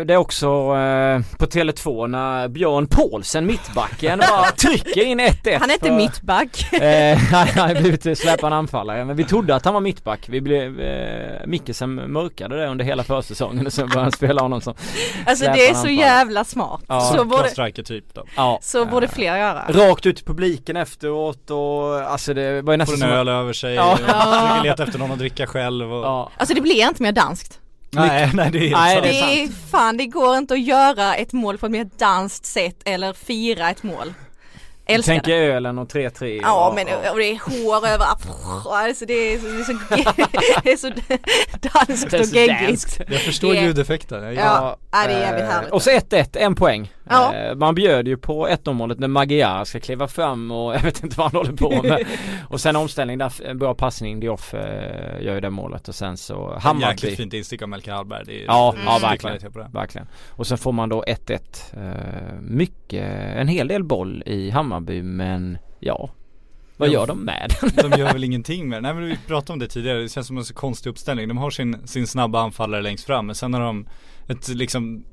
[0.00, 5.70] eh, det också eh, på Tele2 när Björn Paulsen, mittbacken, bara trycker in 1-1 Han
[5.70, 9.80] är inte mittback eh, Han har blivit släpande anfallare men vi trodde att han var
[9.80, 10.28] mittback.
[10.28, 14.60] Vi blev, eh, Mickesen mörkade det under hela försäsongen och sen började han spela honom
[14.60, 14.74] som
[15.26, 16.80] Alltså det är så jävla smart.
[16.88, 17.00] Ja.
[17.00, 18.24] Så borde, typ då.
[18.36, 19.64] ja, så borde fler göra.
[19.68, 23.28] Rakt ut i publiken efteråt och alltså det var ju nästan Får en som öl
[23.28, 23.92] över sig, Ja.
[23.92, 26.04] och försöker leta efter någon att dricka själv och...
[26.04, 27.59] Ja, Alltså det blir inte mer danskt.
[27.90, 29.04] Nej, nej det är helt Nej, sant.
[29.04, 32.76] det är fan, det går inte att göra ett mål på ett mer danskt sätt
[32.84, 34.14] eller fira ett mål.
[34.86, 35.52] Älskar tänker det.
[35.52, 38.26] ölen och 3-3 Ja och, men och, och det är hår överallt.
[38.70, 39.72] Alltså det är så, det är så,
[40.64, 40.90] det är så
[41.88, 43.00] danskt och geggigt.
[43.08, 44.34] Jag förstår ljudeffekten.
[44.34, 45.70] Ja, ja, det är jävligt eh, härligt.
[45.70, 46.92] Och så 1-1, en poäng.
[47.10, 47.34] Ja.
[47.34, 51.02] Eh, Man bjöd ju på 1 målet när Magyar ska kliva fram och jag vet
[51.04, 52.06] inte vad han håller på med.
[52.48, 56.16] och sen omställning där, en bra passning, Dioff eh, gör ju det målet och sen
[56.16, 57.16] så Jäkligt Hammarby.
[57.16, 58.22] fint instick av Melker Hallberg.
[58.26, 59.18] Det är Ja, ja, verkligen.
[59.18, 59.70] kvalitet på det.
[59.72, 60.06] Verkligen.
[60.30, 61.38] Och sen får man då 1-1.
[61.72, 63.04] Eh, mycket,
[63.36, 66.10] en hel del boll i Hammarby men ja.
[66.76, 68.80] Vad gör de med De gör väl ingenting med det.
[68.82, 71.28] Nej men vi pratade om det tidigare, det känns som en så konstig uppställning.
[71.28, 73.86] De har sin, sin snabba anfallare längst fram men sen har de
[74.30, 75.04] ett liksom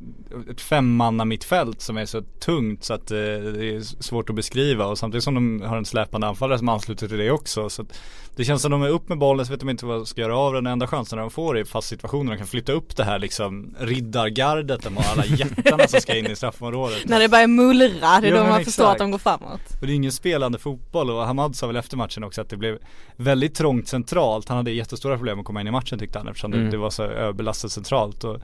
[0.50, 4.86] ett femmanna mittfält som är så tungt så att eh, det är svårt att beskriva
[4.86, 8.00] och samtidigt som de har en släpande anfallare som ansluter till det också så att
[8.38, 10.22] det känns som de är upp med bollen så vet de inte vad de ska
[10.22, 10.68] göra av den.
[10.68, 12.32] Enda chansen de får är i fast situationer.
[12.32, 16.28] De kan flytta upp det här liksom riddargardet de har alla jättarna som ska in
[16.28, 17.06] i straffområdet.
[17.06, 18.92] När det börjar mullra, det är Ja, då man förstår exakt.
[18.92, 19.62] att de går framåt.
[19.82, 22.58] Och det är ingen spelande fotboll och Hamad sa väl efter matchen också att det
[22.58, 22.78] blev
[23.16, 24.48] väldigt trångt centralt.
[24.50, 26.66] Han hade jättestora problem att komma in i matchen tyckte han eftersom Mm.
[26.66, 28.24] det, det var så överbelastat centralt.
[28.24, 28.38] Och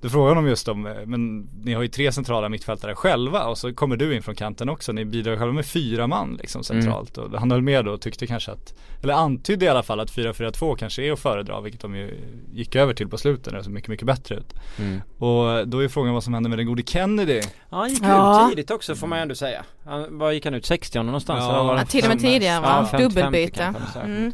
[0.00, 3.74] då frågade de just om, men ni har ju tre centrala mittfältare själva och så
[3.74, 4.92] kommer du in från kanten också.
[4.92, 7.18] Ni bidrar själva med fyra man liksom centralt.
[7.18, 10.10] Och han höll med då och tyckte kanske att, eller antydde i alla fall att
[10.12, 12.20] 4-4-2 kanske är att föredra vilket de ju
[12.52, 13.52] gick över till på slutet.
[13.52, 14.54] Det såg mycket, mycket bättre ut.
[14.78, 15.00] mm.
[15.18, 17.40] Och då är frågan vad som händer med den gode Kennedy.
[17.70, 18.44] Ja han gick Ja.
[18.44, 19.64] ut tidigt också får man ju ändå säga.
[19.84, 20.66] Han, var gick han ut?
[20.66, 21.44] 60 någonstans?
[21.44, 21.54] Ja.
[21.54, 22.86] eller var Ja, till och med tidigare Ja, va?
[22.90, 23.58] 50, Dubbelbyte.
[23.58, 24.32] 50 kanske, så här, Mm.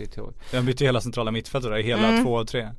[0.51, 2.25] Den bytte hela centrala mittfältet där, hela Mm.
[2.25, 2.69] två av tre.
[2.69, 2.75] Så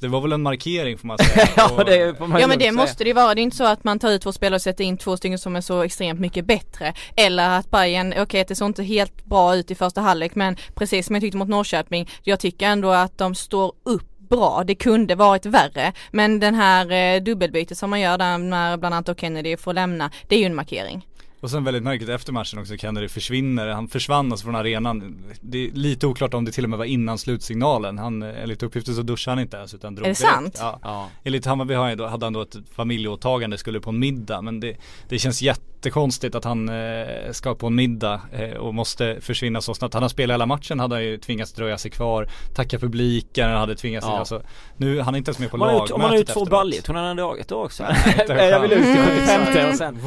[0.00, 1.48] det var väl en markering får man säga.
[1.56, 2.72] ja det får man Ja men det säga.
[2.72, 4.62] måste det ju vara, det är inte så att man tar ut två spelare och
[4.62, 6.94] sätter in två stycken som är så extremt mycket bättre.
[7.16, 10.56] Eller att Bayern, okej okay, det såg inte helt bra ut i första halvlek men
[10.74, 14.74] precis som jag tyckte mot Norrköping, jag tycker ändå att de står upp bra, det
[14.74, 15.92] kunde varit värre.
[16.10, 20.10] Men den här eh, dubbelbytet som man gör där när bland annat Kennedy får lämna,
[20.28, 21.06] det är ju en markering.
[21.40, 25.24] Och sen väldigt märkligt efter matchen också, Kennedy försvinner, han försvann alltså från arenan.
[25.40, 27.98] Det är lite oklart om det till och med var innan slutsignalen.
[27.98, 30.34] Han, eh, enligt uppgifter så duschade han inte ens utan drog Är det direkt.
[30.34, 30.56] sant?
[30.60, 30.78] Ja.
[30.82, 31.08] Ja.
[31.24, 34.42] Enligt Hammarby han hade han då ett familjeåtagande, skulle på en middag.
[34.42, 34.76] Men det,
[35.08, 39.74] det känns jättekonstigt att han eh, ska på en middag eh, och måste försvinna så
[39.74, 39.94] snabbt.
[39.94, 43.76] Han har spelat hela matchen, hade han ju tvingats dröja sig kvar, tacka publiken, hade
[43.76, 44.18] tvingats, Ja.
[44.18, 44.42] alltså,
[44.76, 46.80] nu, han är inte ens med på man lagmötet Om man har gjort två baljor,
[46.86, 47.82] hon hade dragit då också.
[48.28, 49.48] en jag vill ut chans.
[49.48, 49.98] 75 och sen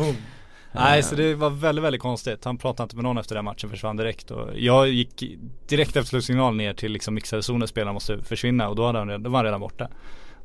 [0.72, 2.46] Nej så det var väldigt, väldigt konstigt.
[2.46, 5.24] Han pratade inte med någon efter den matchen, försvann direkt och jag gick
[5.68, 9.24] direkt efter slutsignal ner till liksom mixade zonen, spelaren måste försvinna och då, hade han,
[9.24, 9.90] då var han redan borta.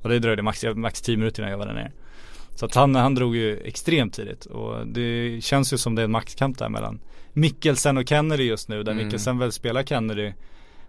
[0.02, 1.92] Och det dröjde max, max 10 minuter innan jag var där nere.
[2.54, 6.04] Så att han, han drog ju extremt tidigt och det känns ju som det är
[6.04, 7.00] en maxkamp där mellan
[7.32, 9.04] Mikkelsen och Kennedy just nu där Mm.
[9.04, 10.32] Mikkelsen väl spelar Kennedy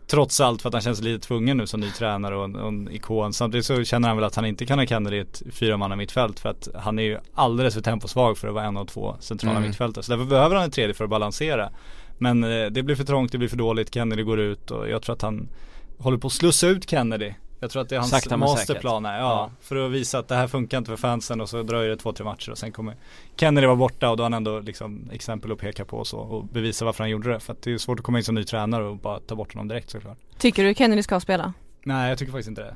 [0.08, 2.67] Trots allt för att han känns lite tvungen nu som ny tränare och en, och
[2.67, 3.34] en ikon.
[3.34, 6.39] Samtidigt så känner han väl att han inte kan ha Kennedy i ett fyramanna mittfält
[6.39, 9.58] för att han är ju alldeles för temposvag för att vara en av två centrala
[9.58, 9.67] Mm.
[9.70, 10.04] mittfältare.
[10.04, 11.70] Så därför behöver han en tredje för att balansera.
[12.17, 15.02] Men eh, det blir för trångt, det blir för dåligt, Kennedy går ut och jag
[15.02, 15.50] tror att han
[15.98, 17.34] håller på att slussa ut Kennedy.
[17.60, 19.52] Jag tror att det är hans Sakta men masterplan här, ja, Ja.
[19.62, 22.13] För att visa att det här funkar inte för fansen och så dröjer det två,
[22.13, 22.96] tre matcher och sen kommer
[23.36, 26.17] Kennedy vara borta och då har han ändå liksom exempel att peka på och så
[26.17, 27.39] och bevisa varför han gjorde det.
[27.39, 29.54] För att det är svårt att komma in som ny tränare och bara ta bort
[29.54, 30.17] honom direkt såklart.
[30.38, 31.54] Tycker du Kennedy ska spela?
[31.84, 32.76] Nej jag tycker faktiskt inte det.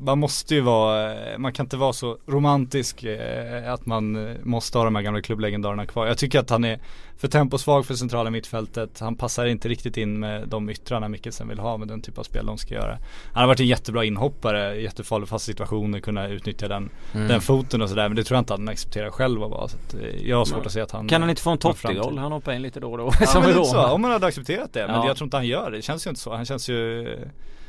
[0.00, 4.78] Man måste ju vara, man kan inte vara så romantisk eh, att man eh, måste
[4.78, 6.06] ha de här gamla klubblegendarerna kvar.
[6.06, 6.78] Jag tycker att han är
[7.16, 9.00] för temposvag för centrala mittfältet.
[9.00, 12.22] Han passar inte riktigt in med de yttrarna Mikkelsen vill ha med den typ av
[12.22, 12.98] spel de ska göra.
[13.32, 17.28] Han har varit en jättebra inhoppare, jättefarlig fast situationer, kunna utnyttja den, Mm.
[17.28, 18.08] den foten och sådär.
[18.08, 19.68] Men det tror jag inte han accepterar själv att vara.
[19.68, 20.66] Så att, eh, jag har svårt Nej.
[20.66, 21.82] att se att han Kan han inte få en framtid.
[21.82, 22.18] Totti-roll?
[22.18, 23.10] Han hoppar in lite då och då.
[23.20, 24.86] Ja, som men lite så, om han hade accepterat det.
[24.86, 25.06] Men Ja.
[25.06, 25.76] jag tror inte han gör det.
[25.76, 26.34] Det känns ju inte så.
[26.34, 27.06] Han känns ju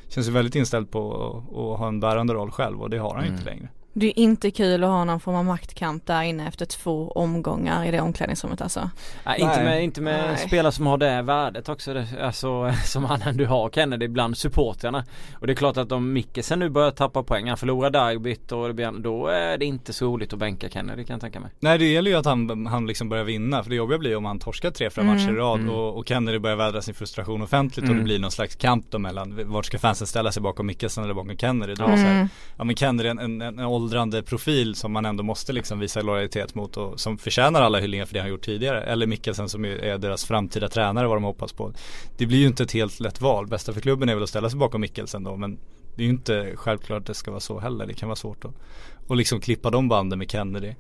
[0.08, 1.13] Känns ju väldigt inställd på
[1.48, 3.39] att, ha en bärande roll själv och det har han ju Mm.
[3.39, 3.70] inte längre.
[3.97, 7.86] Det är inte kul att ha någon form av maktkamp där inne efter två omgångar
[7.86, 8.89] i det omklädningsrummet alltså.
[9.25, 10.38] Nej, inte med, inte med Nej.
[10.47, 15.05] spelare som har det värdet också, alltså som han ändå har Kennedy bland supportrarna.
[15.34, 18.67] Och det är klart att om Mikkelsen nu börjar tappa poäng, han förlorar derbyt och
[18.67, 21.49] det blir, då är det inte så roligt att bänka Kennedy kan jag tänka mig.
[21.60, 24.25] Nej det gäller ju att han, han liksom börjar vinna för det jobbiga blir om
[24.25, 25.15] han torskar tre, fyra Mm.
[25.15, 25.73] matcher i rad Mm.
[25.75, 27.97] och, och Kennedy börjar vädra sin frustration offentligt och Mm.
[27.97, 31.13] det blir någon slags kamp då mellan vart ska fansen ställa sig bakom Mikkelsen eller
[31.13, 31.73] bakom Kennedy.
[31.73, 31.97] Då Mm.
[31.97, 32.27] så här,
[32.58, 36.56] ja men Kennedy en, en, en åldrande profil som man ändå måste liksom visa lojalitet
[36.56, 38.82] mot och som förtjänar alla hyllningar för det han gjort tidigare.
[38.82, 41.74] Eller Mikkelsen som är deras framtida tränare vad de hoppas på.
[42.17, 43.48] Det blir ju inte ett helt lätt val.
[43.48, 45.58] Bästa för klubben är väl att ställa sig bakom Mikkelsen då men
[45.95, 47.86] det är ju inte självklart att det ska vara så heller.
[47.86, 48.52] Det kan vara svårt att
[49.08, 50.74] och liksom klippa de banden med Kennedy.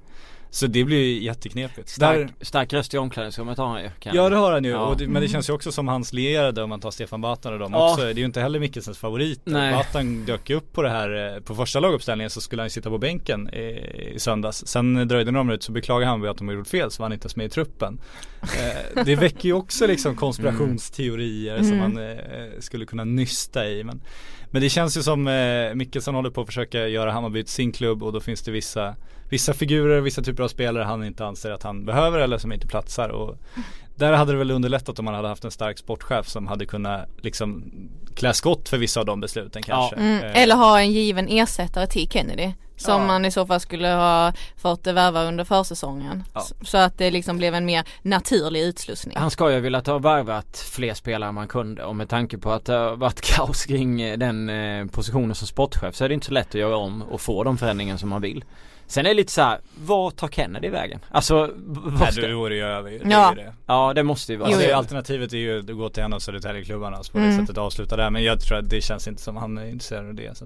[0.49, 1.89] Så det blir ju jätteknepigt.
[1.89, 3.89] Stark, Där, stark röst i omklädningsrummet har han ju.
[3.99, 4.69] Ja det har han ju.
[4.69, 4.95] Ja.
[4.97, 7.59] Det, men det känns ju också som hans lierade om man tar Stefan Batan och
[7.59, 7.91] dem ja.
[7.91, 8.03] också.
[8.05, 9.45] Det är ju inte heller Mikkelsens favorit.
[9.45, 12.89] Batan dök ju upp på det här, eh, på första laguppställningen så skulle han sitta
[12.89, 14.67] på bänken i, i söndags.
[14.67, 17.25] Sen dröjde några minuter så beklagade han att de gjort fel så var han inte
[17.25, 17.99] ens med i truppen.
[18.41, 21.69] eh, det väcker ju också liksom konspirationsteorier mm.
[21.69, 22.15] som man eh,
[22.59, 23.83] skulle kunna nysta i.
[23.83, 24.01] Men,
[24.51, 27.71] men det känns ju som eh, Mickelson håller på att försöka göra Hammarby till sin
[27.71, 28.95] klubb och då finns det vissa
[29.29, 32.67] vissa figurer, vissa typer av spelare han inte anser att han behöver eller som inte
[32.67, 33.09] platsar.
[33.09, 33.37] Och
[33.95, 37.09] där hade det väl underlättat om man hade haft en stark sportchef som hade kunnat
[37.21, 37.71] liksom
[38.15, 39.95] klä skott för vissa av de besluten kanske.
[39.95, 40.01] Ja.
[40.01, 40.41] Mm, eh.
[40.41, 42.53] eller ha en given ersättare till Kennedy.
[42.75, 43.07] Som ja.
[43.07, 46.23] man i så fall skulle ha fått värva under försäsongen.
[46.33, 46.45] Ja.
[46.61, 49.17] Så att det liksom blev en mer naturlig utslussning.
[49.17, 52.65] Han ska ju vilja ha värvat fler spelare man kunde och med tanke på att
[52.65, 56.33] det har varit kaos kring den eh, positionen som sportchef så är det inte så
[56.33, 58.43] lätt att göra om och få de förändringar som man vill.
[58.87, 60.99] Sen är det lite så här, vad tar Kennedy vägen?
[61.11, 62.21] Alltså vad ska...
[62.21, 63.33] Nej är det ju över ja.
[63.35, 63.53] Det.
[63.65, 66.97] ja det måste ju vara alltså, Alternativet är ju att gå till en av Södertäljeklubbarna
[66.97, 67.39] och på det mm.
[67.39, 70.13] sättet avsluta där Men jag tror att det känns inte som han är intresserad av
[70.13, 70.45] det så.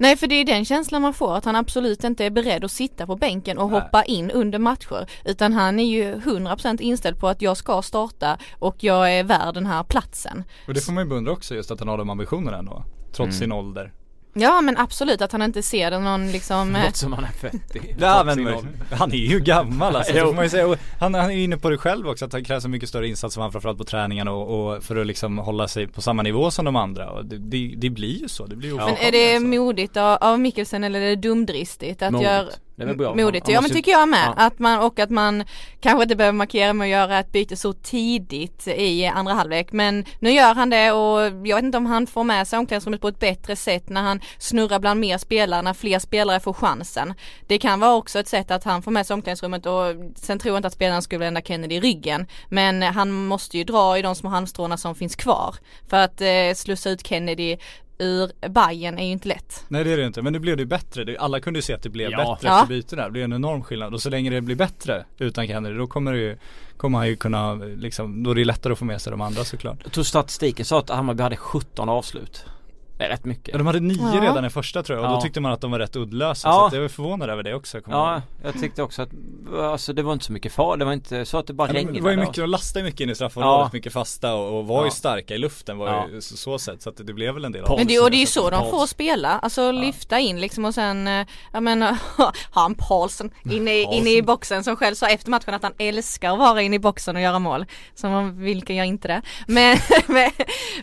[0.00, 2.72] Nej för det är den känslan man får att han absolut inte är beredd att
[2.72, 3.80] sitta på bänken och Nej.
[3.80, 8.38] hoppa in under matcher Utan han är ju 100% inställd på att jag ska starta
[8.58, 11.70] och jag är värd den här platsen Och det får man ju beundra också just
[11.70, 13.32] att han har de ambitionerna ändå Trots mm.
[13.32, 13.92] sin ålder
[14.32, 18.24] Ja men absolut att han inte ser någon liksom Låter som han är 50 Ja
[18.24, 18.56] men
[18.90, 20.76] han är ju gammal alltså, får man ju säga.
[21.00, 23.34] Han, han är inne på det själv också att han krävs en mycket större insats
[23.34, 26.50] som han framförallt på träningen och, och, för att liksom hålla sig på samma nivå
[26.50, 27.10] som de andra.
[27.10, 29.46] Och det, det, det blir ju så, det blir ju Men är det alltså.
[29.46, 32.46] modigt av, av Mikkelsen eller är det dumdristigt att göra
[32.80, 33.14] det är väl bra.
[33.14, 34.34] Modigt, ja men tycker jag med.
[34.36, 34.44] Ja.
[34.44, 35.44] Att man, och att man
[35.80, 39.72] kanske inte behöver markera med att göra ett byte så tidigt i andra halvlek.
[39.72, 43.00] Men nu gör han det och jag vet inte om han får med sig omklädningsrummet
[43.00, 47.14] på ett bättre sätt när han snurrar bland mer spelare, när fler spelare får chansen.
[47.46, 50.54] Det kan vara också ett sätt att han får med sig omklädningsrummet och sen tror
[50.54, 52.26] jag inte att spelarna skulle vända Kennedy i ryggen.
[52.48, 55.54] Men han måste ju dra i de små halmstråna som finns kvar.
[55.88, 57.56] För att eh, slussa ut Kennedy
[58.00, 59.64] ur Bayern är ju inte lätt.
[59.68, 61.16] Nej det är det inte, men nu blev det ju bättre.
[61.18, 62.16] Alla kunde ju se att det blev ja.
[62.18, 62.62] bättre ja.
[62.62, 63.04] efter bytena.
[63.04, 66.12] Det blev en enorm skillnad och så länge det blir bättre utan Kennedy då kommer
[66.12, 66.38] det ju
[66.80, 69.44] Kommer han ju kunna liksom, då är det lättare att få med sig de andra
[69.44, 69.78] såklart.
[69.82, 72.44] Jag tror statistiken sa att Hammarby hade 17 avslut.
[73.00, 73.48] Det är rätt mycket.
[73.48, 74.20] Ja, de hade nio ja.
[74.22, 75.14] redan i första tror jag och ja.
[75.14, 76.52] då tyckte man att de var rätt uddlösa ja.
[76.52, 77.80] så att jag var förvånad över det också.
[77.86, 78.22] Ja, ihåg.
[78.42, 79.08] jag tyckte också att
[79.60, 81.74] alltså det var inte så mycket far, det var inte så att det bara ja,
[81.74, 81.98] regnade.
[81.98, 83.70] Det var ju mycket, de lastade mycket in i straffområdet, ja.
[83.72, 86.90] mycket fasta och, och var ju starka i luften var ju så, så sätt så
[86.90, 88.86] att det blev väl en del Men det, och det är ju så de får
[88.86, 91.96] spela, alltså lyfta in liksom och sen, eh, jag menar,
[92.50, 96.32] han Paulsen inne, i, inne i boxen som själv sa efter matchen att han älskar
[96.32, 97.66] att vara inne i boxen och göra mål.
[97.94, 99.22] Som vilken gör inte det.
[99.46, 100.30] Men, men,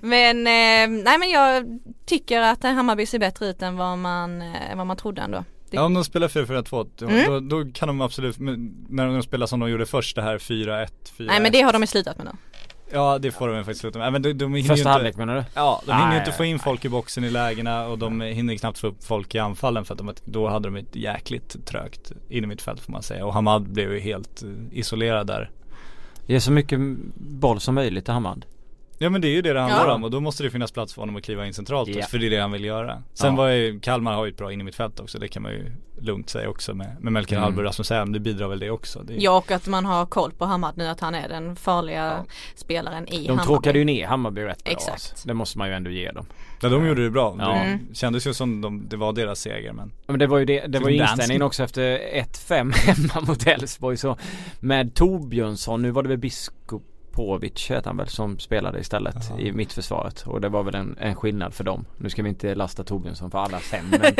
[0.01, 4.75] men eh, nej men jag tycker att Hammarby ser bättre ut än vad man, eh,
[4.75, 5.43] vad man trodde ändå.
[5.69, 5.77] Det...
[5.77, 7.25] Ja om de spelar 4-4-2 mm.
[7.25, 8.35] då, då, kan de absolut,
[8.89, 11.73] när de spelar som de gjorde först det här 4-1, 4 Nej men det har
[11.73, 12.31] de ju slutat med nu.
[12.91, 14.11] Ja det får de faktiskt sluta med.
[14.11, 15.43] Men de, de Första halvlek menar du?
[15.53, 18.55] Ja, de hinner ju inte få in folk i boxen i lägena och de hinner
[18.55, 22.11] knappt få upp folk i anfallen för att de, då hade de ett jäkligt trögt
[22.29, 23.25] in i mitt fält får man säga.
[23.25, 25.51] Och Hamad blev ju helt eh, isolerad där.
[26.25, 26.79] Ge så mycket
[27.15, 28.45] boll som möjligt till Hamad.
[28.97, 29.93] Ja men det är ju det det handlar ja.
[29.93, 32.07] om och då måste det finnas plats för honom att kliva in centralt yeah.
[32.07, 33.03] för det är det han vill göra.
[33.13, 33.37] Sen ja.
[33.37, 35.51] var ju, Kalmar har ju ett bra in i mitt fält också, det kan man
[35.51, 37.57] ju lugnt säga också med, med Melker mm.
[37.57, 39.03] Och Rasmus Elm, det bidrar väl det också.
[39.03, 42.05] Det Ja och att man har koll på Hammarby nu att han är den farliga
[42.05, 42.25] ja.
[42.55, 43.45] spelaren i De Hammarby.
[43.45, 44.91] tråkade ju ner Hammarby rätt bra Exakt.
[44.91, 45.27] Alltså.
[45.27, 46.25] Det måste man ju ändå ge dem.
[46.61, 47.47] Ja de gjorde det bra, ja.
[47.47, 47.79] det mm.
[47.93, 50.67] kändes ju som de, det var deras seger men ja, Men det var ju det,
[50.67, 54.17] det var ju inställningen också efter 1-5 hemma mot Elfsborg så
[54.59, 56.83] Med Torbjörnsson, nu var det väl Biskop
[57.17, 59.39] Povic heter han väl som spelade istället Aha.
[59.39, 61.85] i mittförsvaret och det var väl en, en skillnad för dem.
[61.97, 64.13] Nu ska vi inte lasta Torbjörnsson för alla fem men,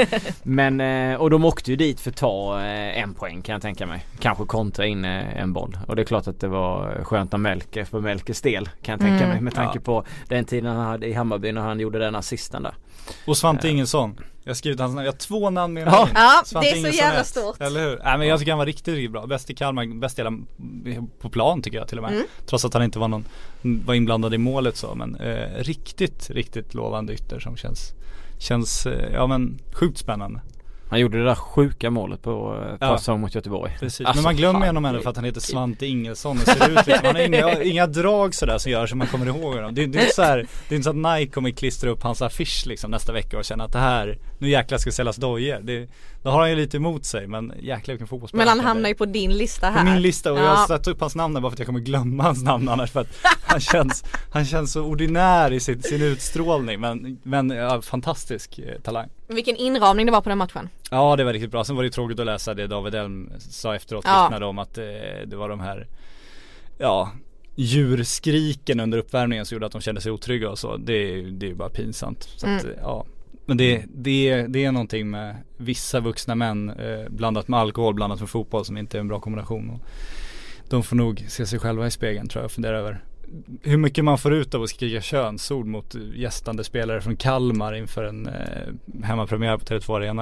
[0.78, 3.62] men eh, och de åkte ju dit för att ta eh, en poäng kan jag
[3.62, 4.06] tänka mig.
[4.20, 7.40] Kanske kontra in eh, en boll och det är klart att det var skönt av
[7.40, 9.30] Melker för Melkers del kan jag tänka mm.
[9.30, 9.82] mig med tanke ja.
[9.82, 12.76] på den tiden han hade i Hammarby när han gjorde den assisten där.
[13.28, 16.10] Och Svante Ingesson jag har skrivit hans namn, jag har två namn med mig Ja,
[16.54, 17.62] ja det är så jävla stort.
[17.62, 18.00] Eller hur?
[18.04, 20.34] Nej men jag tycker han var riktigt, riktigt bra, bäst i Kalmar, bäst hela
[21.20, 22.14] på plan tycker jag till och med.
[22.14, 22.26] Mm.
[22.46, 23.26] Trots att han inte var någon,
[23.62, 27.94] var inblandad i målet så men eh, riktigt, riktigt lovande ytter som känns
[28.40, 30.42] Känns, eh, ja men sjukt spännande
[30.90, 32.98] Han gjorde det där sjuka målet på, på ja.
[32.98, 33.78] säsong mot Göteborg.
[33.80, 36.70] Precis, alltså, men man glömmer honom ändå för att han heter Svante Ingelsson och ser
[36.70, 39.76] ut liksom, han har inga, inga drag sådär som gör så man kommer ihåg honom.
[39.76, 42.04] Det, det är inte så här, det är inte så att Nike kommer klistra upp
[42.04, 45.60] hans affisch liksom nästa vecka och känna att det här, nu jäklar ska säljas dojor.
[45.62, 45.90] Det,
[46.24, 48.96] då har han ju lite emot sig men jäklar vilken fotbollsspelare Men han hamnar ju
[48.96, 50.44] på din lista här På min lista och ja.
[50.44, 52.70] jag har satt upp hans namn där bara för att jag kommer glömma hans namn
[52.70, 53.08] annars för att
[53.42, 58.82] han känns, han känns så ordinär i sin, sin utstrålning men, men ja, fantastisk eh,
[58.82, 61.84] talang Vilken inramning det var på den matchen Ja det var riktigt bra, sen var
[61.84, 64.46] det tråkigt att läsa det David Elm sa efteråt, ja.
[64.46, 64.84] om att eh,
[65.26, 65.88] det var de här
[66.78, 67.12] Ja
[67.60, 70.78] djurskriken under uppvärmningen som gjorde att de kände sig otrygga och så.
[70.78, 72.24] Det, det är ju bara pinsamt.
[72.36, 72.58] Så mm.
[72.58, 73.06] att, ja,
[73.46, 78.20] men det, det, det är någonting med vissa vuxna män eh, blandat med alkohol, blandat
[78.20, 79.70] med fotboll som inte är en bra kombination.
[79.70, 79.80] Och
[80.70, 83.04] de får nog se sig själva i spegeln tror jag och fundera över
[83.62, 88.04] hur mycket man får ut av att skrika könsord mot gästande spelare från Kalmar inför
[88.04, 90.22] en eh, hemmapremiär på Tele2 Arena.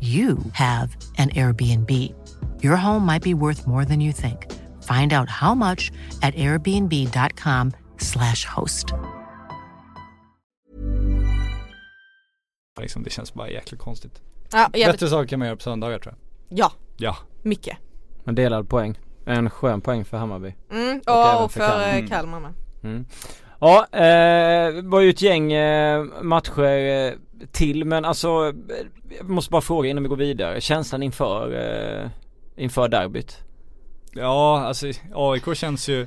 [0.00, 1.90] you have an Airbnb.
[2.62, 4.46] Your home might be worth more than you think.
[4.82, 8.86] Find out how much at airbnb.com slash host.
[12.80, 14.20] Liksom, det känns bara jäkligt konstigt.
[14.52, 16.14] Ja, Bättre saker kan man göra på söndagar tror
[16.48, 16.58] jag.
[16.58, 16.72] Ja.
[16.96, 17.16] Ja.
[17.42, 17.76] Mycket.
[18.24, 18.98] En delad poäng.
[19.26, 20.54] En skön poäng för Hammarby.
[20.70, 22.52] Mm, och, och för, för Kalmar, Kalmar med.
[22.82, 23.06] Mm.
[23.60, 27.12] Ja, eh, var ju ett gäng eh, matcher eh,
[27.52, 28.54] till men alltså
[29.18, 32.10] Jag måste bara fråga innan vi går vidare, känslan inför eh,
[32.56, 33.38] Inför derbyt?
[34.12, 36.06] Ja alltså AIK känns ju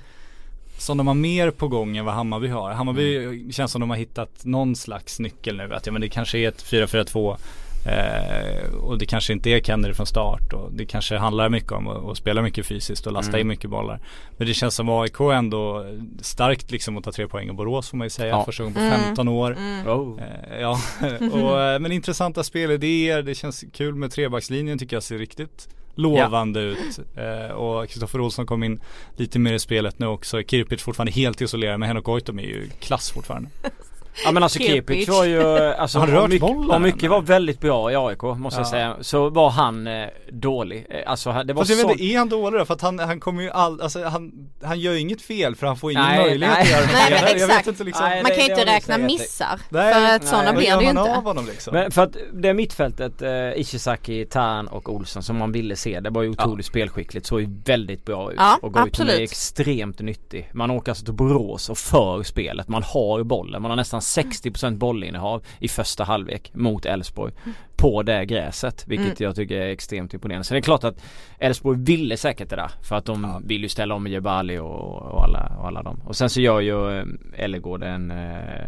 [0.78, 2.72] som de har mer på gång än vad Hammarby har.
[2.72, 3.52] Hammarby mm.
[3.52, 5.74] känns som de har hittat någon slags nyckel nu.
[5.74, 7.38] Att ja, men det kanske är ett 4-4-2
[7.86, 11.88] Eh, och det kanske inte är Kennedy från start och det kanske handlar mycket om
[11.88, 13.42] att, att spela mycket fysiskt och lasta mm.
[13.42, 14.00] in mycket bollar.
[14.38, 15.86] Men det känns som AIK ändå
[16.22, 18.30] starkt liksom att ta tre poäng i Borås får man ju säga.
[18.30, 18.46] Ja.
[18.46, 19.40] Första gången på 15 mm.
[19.40, 19.58] år.
[19.58, 19.88] Mm.
[19.88, 20.20] Oh.
[20.22, 20.80] Eh, ja,
[21.32, 23.24] och, eh, men intressanta spelidéer.
[23.24, 26.68] Det känns kul med trebackslinjen tycker jag ser riktigt lovande ja.
[26.68, 27.00] ut.
[27.16, 28.80] Eh, och Kristoffer Olsson kom in
[29.18, 30.44] lite mer i spelet nu också.
[30.44, 33.50] Kirpic fortfarande helt isolerad men Henok Goitom är ju klass fortfarande.
[34.26, 37.92] Ja men alltså Kepic var ju, alltså han rört mycket, bollen, mycket var väldigt bra
[37.92, 38.62] i AIK måste ja.
[38.62, 38.98] jag säga.
[39.02, 40.86] Så var han eh, dålig.
[40.90, 41.88] Eh, alltså det var Fast jag så...
[41.88, 42.66] vet inte, är han dålig då?
[42.66, 44.32] För att han, han kommer ju all, alltså han,
[44.64, 46.62] han gör ju inget fel för han får ingen nej, möjlighet nej.
[46.64, 47.68] att göra Nej men exakt.
[47.68, 48.06] Inte, liksom.
[48.06, 49.60] nej, Man kan ju inte räkna missar.
[49.70, 51.02] Nej, för att sådana blir det ju inte.
[51.02, 51.74] Av honom, liksom?
[51.74, 56.10] Men för att det mittfältet, eh, Ishizaki, Tan och Olsson som man ville se, det
[56.10, 56.70] var ju otroligt ja.
[56.70, 57.26] spelskickligt.
[57.26, 58.38] Såg ju väldigt bra ut.
[58.40, 60.50] Ja, och Goitom är extremt nyttig.
[60.54, 62.68] Man åker alltså till Borås och för spelet.
[62.68, 63.62] Man har bollen.
[63.62, 67.34] Man har nästan 60% bollinnehav i första halvlek mot Elfsborg
[67.76, 69.28] på det gräset vilket mm.
[69.28, 70.44] jag tycker är extremt imponerande.
[70.44, 71.04] Sen är det klart att
[71.40, 73.42] Elfsborg ville säkert det där för att de ja.
[73.46, 76.02] vill ju ställa om Jebali och, och, alla, och alla dem.
[76.06, 78.68] Och sen så gör ju Ellegård en eh,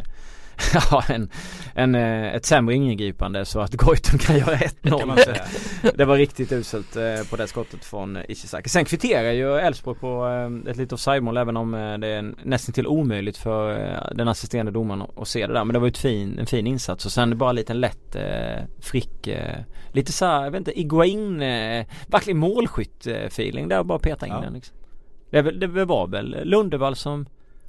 [0.73, 1.29] ja, en,
[1.73, 5.37] en, eh, ett sämre ingripande så att Goitom kan göra 1-0.
[5.95, 8.69] det var riktigt uselt eh, på det skottet från Ishizaki.
[8.69, 12.87] Sen kvitterar ju Elfsborg på eh, ett litet offside-mål även om det är nästan till
[12.87, 15.63] omöjligt för den assisterande domaren att se det där.
[15.63, 18.15] Men det var ju ett fin, en fin insats och sen bara en liten lätt
[18.79, 19.29] frick
[19.91, 21.39] Lite såhär, jag vet inte, Iguain,
[22.07, 24.41] verkligen målskytt-feeling där och bara peta in ja.
[24.41, 24.77] den liksom.
[25.29, 27.25] Det, det var väl Lundevall som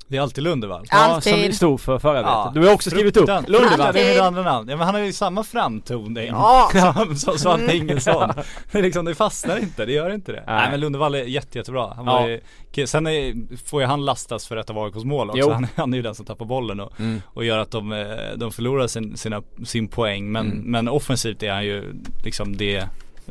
[0.08, 0.84] det är alltid Lundevall.
[0.90, 1.44] Ja, alltid.
[1.44, 2.30] som stod för förarbetet.
[2.30, 3.94] Ja, du har också skrivit upp Lundevall.
[3.94, 4.68] Det är mitt andra namn.
[4.68, 6.70] Ja men han har ju samma framtoning ja.
[7.16, 8.32] som Svante Ingelsson.
[8.72, 10.44] Men liksom det fastnar inte, det gör inte det.
[10.46, 11.92] Nej, Nej men Lundevall är jätte, jättebra.
[11.96, 12.38] Han var ja.
[12.72, 13.34] ju, sen är,
[13.66, 15.52] får ju han lastas för ett av AIKs mål också.
[15.52, 17.22] Han, han, är ju den som tappar bollen och, mm.
[17.26, 20.32] och gör att de, eh, de förlorar sin, sina, sin poäng.
[20.32, 20.58] Men, mm.
[20.58, 22.88] men offensivt är han ju liksom det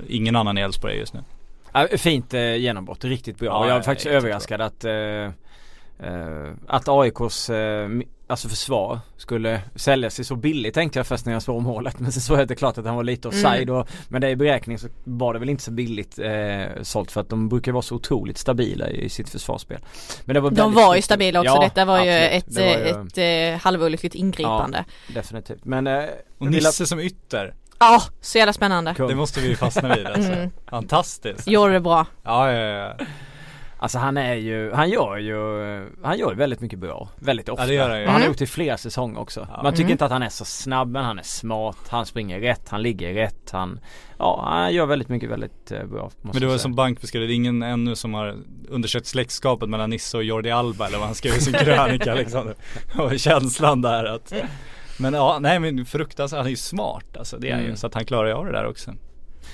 [0.07, 1.23] ingen annan i Elfsborg just nu.
[1.73, 3.47] Ja, fint eh, genombrott, riktigt bra.
[3.47, 4.91] Ja, och jag är faktiskt överraskad att eh,
[6.03, 7.55] Uh, att AIKs uh,
[8.27, 12.11] alltså försvar skulle sälja sig så billigt tänkte jag först när jag såg målet men
[12.11, 13.75] sen såg jag det klart att han var lite offside mm.
[13.75, 17.21] och med det i beräkning så var det väl inte så billigt uh, sålt för
[17.21, 19.79] att de brukar vara så otroligt stabila i sitt försvarsspel.
[20.25, 22.21] Men det var De var ju stabila också, ja, detta var absolut.
[22.21, 23.07] ju ett, var ju...
[23.07, 24.85] ett, ett halvolyckligt ingripande.
[25.07, 25.65] Ja, definitivt.
[25.65, 25.87] Men,
[26.37, 27.53] och Nisse som ytter.
[27.79, 28.95] Ja, så jävla spännande.
[28.97, 30.31] Det måste vi ju fastna vid alltså.
[30.31, 30.51] Mm.
[30.69, 31.47] Fantastiskt.
[31.47, 32.05] Gjorde det bra.
[32.23, 33.05] Ja, ja, ja.
[33.77, 35.35] Alltså han är ju, han gör ju,
[36.03, 37.09] han gör väldigt mycket bra.
[37.19, 37.63] Väldigt ofta.
[37.63, 38.05] Ja, det gör han ju.
[38.05, 38.29] Han har Mm.
[38.31, 39.47] gjort det i flera säsonger också.
[39.51, 39.63] Ja.
[39.63, 39.91] Man tycker Mm.
[39.91, 43.13] inte att han är så snabb men han är smart, han springer rätt, han ligger
[43.13, 43.79] rätt, han
[44.19, 46.59] Ja, han gör väldigt mycket väldigt eh, bra måste Men det var säga.
[46.59, 48.35] som Bank beskrev det, är ingen ännu som har
[48.69, 52.53] undersökt släktskapet mellan Nisse och Jordi Alba eller vad han skrev i sin krönika liksom.
[52.97, 54.33] Och känslan där att
[54.99, 57.65] Men ja, nej men fruktansvärt, han är ju smart alltså det är han ju.
[57.67, 57.77] Mm.
[57.77, 58.93] Så att han klarar ju av det där också.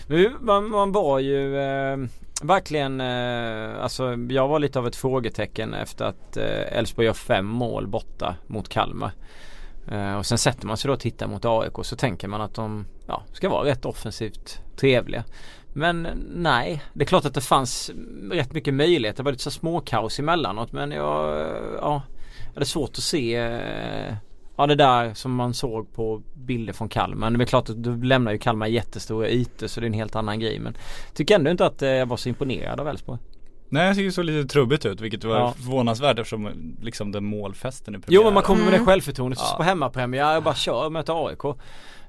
[0.08, 1.98] Men man, man var ju eh,
[2.42, 7.46] verkligen, eh, alltså jag var lite av ett frågetecken efter att eh, Elfsborg gör fem
[7.46, 9.12] mål borta mot Kalmar.
[9.88, 12.54] Eh, och sen sätter man sig då och tittar mot AIK så tänker man att
[12.54, 15.24] de ja, ska vara rätt offensivt trevliga.
[15.74, 17.92] Men eh, nej, det är klart att det fanns
[18.32, 19.18] rätt mycket möjligheter.
[19.18, 22.02] Det var lite så småkaos emellanåt men jag, eh, ja,
[22.54, 24.16] det är svårt att se eh,
[24.58, 27.30] Ja det där som man såg på bilder från Kalmar.
[27.30, 29.93] Men det är klart att du lämnar ju Kalmar jättestora ytor så det är en
[29.93, 30.60] helt annan grej.
[30.60, 30.78] Men
[31.14, 33.20] tycker ändå inte att eh, jag var så imponerad av Elfsborg.
[33.70, 35.52] Nej jag tycker det såg lite trubbigt ut vilket var Ja.
[35.58, 36.49] förvånansvärt eftersom
[36.82, 38.26] liksom den målfesten i Jo premiären.
[38.26, 38.86] men man kommer med det Mm.
[38.88, 39.58] självförtroendet Ja.
[39.58, 41.45] på hemmapremiär och bara kör och möter AIK.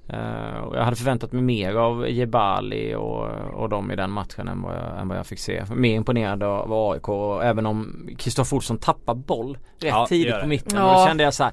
[0.09, 4.49] Eh, och jag hade förväntat mig mer av Jebali och, och dem i den matchen
[4.49, 5.65] än vad, jag, än vad jag fick se.
[5.75, 10.47] Mer imponerad av AIK och även om Kristoffer Olsson tappar boll rätt Ja, tidigt på
[10.47, 10.79] mitten.
[10.79, 10.91] Ja.
[10.95, 11.53] Och då kände jag så här.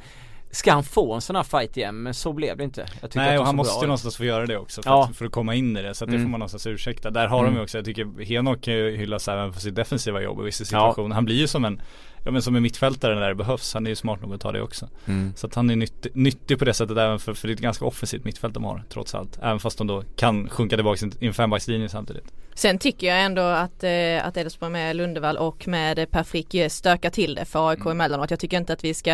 [0.52, 2.04] Ska han få en sån här fight igen?
[2.04, 2.82] Men så blev det inte.
[2.82, 5.04] Jag att Nej de och han måste ju någonstans få göra det också för, Ja.
[5.10, 5.94] att, för att komma in i det.
[5.94, 6.26] Så att det Mm.
[6.28, 7.10] får man någonstans ursäkta.
[7.10, 7.52] Där har Mm.
[7.54, 10.44] de ju också, jag tycker Henok kan ju hyllas även för sitt defensiva jobb i
[10.44, 11.16] vissa situationer.
[11.16, 11.82] Han blir ju som en,
[12.26, 13.74] ja men som en mittfältare när det behövs.
[13.74, 14.88] Han är ju smart nog att ta det också.
[15.06, 15.34] Mm.
[15.36, 17.62] Så att han är nyttig, nyttig på det sättet även för, för det är ett
[17.62, 19.40] ganska offensivt mittfält de har trots allt.
[19.42, 22.34] Även fast de då kan sjunka tillbaka i en fembackslinje samtidigt.
[22.60, 26.70] Sen tycker jag ändå att, eh, att Elfsborg med Lundevall och med Per Frick eh,
[26.70, 27.92] stökar till det för AIK Mm.
[27.92, 28.30] emellanåt.
[28.30, 29.12] Jag tycker inte att vi ska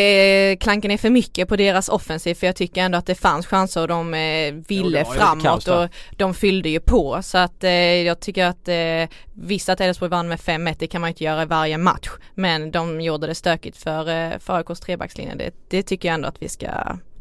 [0.00, 3.46] eh, klanka ner för mycket på deras offensiv för jag tycker ändå att det fanns
[3.46, 7.70] chanser och de eh, ville Jo, framåt och de fyllde ju på så att eh,
[8.02, 11.42] jag tycker att eh, visst att Elfsborg vann med 5-1 det kan man inte göra
[11.42, 15.34] i varje match men de gjorde det stökigt för, eh, för AIKs trebackslinje.
[15.34, 16.68] Det, det tycker jag ändå att vi ska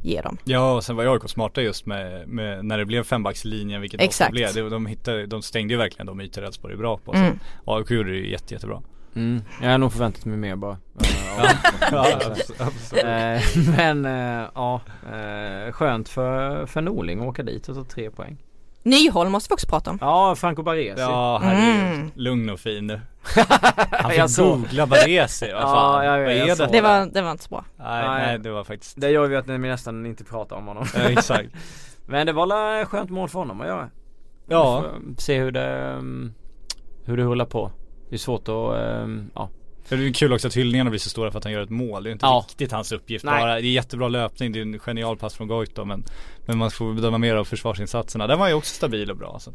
[0.01, 0.37] ge dem.
[0.43, 4.05] Ja och sen var AIK smarta just med, med när det blev fembackslinjen vilket det
[4.05, 4.31] Exakt.
[4.31, 4.53] blev.
[4.53, 7.13] De, de, hittade, de stängde ju verkligen de ytor Elfsborg är bra på.
[7.13, 7.39] Mm.
[7.65, 8.81] Så AIK gjorde det ju jätte, jättebra.
[9.15, 9.41] Mm.
[9.61, 10.77] Jag har nog förväntat mig mer bara.
[11.37, 11.49] Ja,
[11.91, 12.19] Ja.
[12.19, 13.77] abs- absolut.
[13.77, 14.03] Men
[14.55, 14.81] ja,
[15.71, 18.37] skönt för, för Norling att åka dit och ta tre poäng.
[18.83, 19.97] Nyholm måste vi också prata om.
[20.01, 21.01] Ja, Franco Baresi.
[21.01, 22.11] Ja herregud, Mm.
[22.15, 23.01] lugn och fin nu.
[23.91, 26.05] Han fick googla Baresi, vad Ja, fan.
[26.05, 26.77] jag vet, vad är det?
[26.77, 27.65] Det var, det var inte så bra.
[27.77, 28.27] Nej, Nej.
[28.27, 30.85] nej det var faktiskt Det gör ju att ni nästan inte pratar om honom.
[30.95, 31.49] Ja, exakt.
[32.05, 33.89] Men det var väl skönt mål för honom att göra.
[34.47, 34.81] Ja.
[34.81, 36.33] Får Se hur det, um,
[37.05, 37.71] hur det rullar på.
[38.09, 39.49] Det är svårt att, um, ja.
[39.97, 42.03] Det är kul också att hyllningarna blir så stora för att han gör ett mål.
[42.03, 42.45] Det är inte Ja.
[42.49, 43.41] riktigt hans uppgift Nej.
[43.41, 43.53] bara.
[43.55, 46.03] Det är jättebra löpning, det är en genial pass från Goito men
[46.45, 48.27] Men man får bedöma mer av försvarsinsatserna.
[48.27, 49.53] Den var ju också stabil och bra så.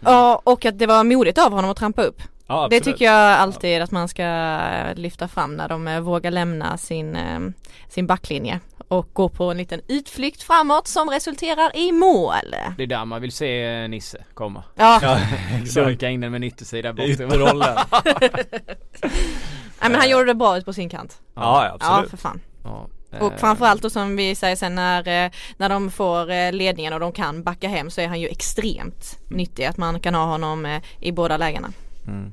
[0.00, 2.22] Ja och att det var modigt av honom att trampa upp.
[2.46, 6.30] Ja, Det tycker jag alltid att man ska eh, lyfta fram när de eh, vågar
[6.30, 7.40] lämna sin, eh,
[7.88, 12.34] sin backlinje och gå på en liten utflykt framåt som resulterar i mål.
[12.76, 14.62] Det är där man vill se Nisse komma.
[14.74, 15.18] Ja, Ja,
[15.62, 15.74] exakt.
[15.74, 17.06] Dunka in den med en yttersida bort.
[17.06, 17.76] Ytterrollen.
[19.80, 21.20] Nej, men han gjorde det bra ut på sin kant.
[21.34, 22.10] Ja, ja, Ja absolut.
[22.10, 22.40] för fan.
[22.64, 22.86] Ja,
[23.20, 26.92] Och eh, framförallt då som vi säger sen när, eh, när de får eh, ledningen
[26.92, 30.24] och de kan backa hem så är han ju extremt nyttig att man kan ha
[30.24, 31.68] honom i båda lägena.
[32.06, 32.32] Mm.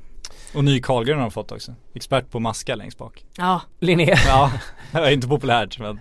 [0.54, 1.76] Och ny Karlgren har de fått också.
[1.94, 3.26] Expert på maska längst bak.
[3.38, 4.16] Ja, Linné.
[4.28, 4.52] Ja,
[4.92, 6.00] det är inte populärt men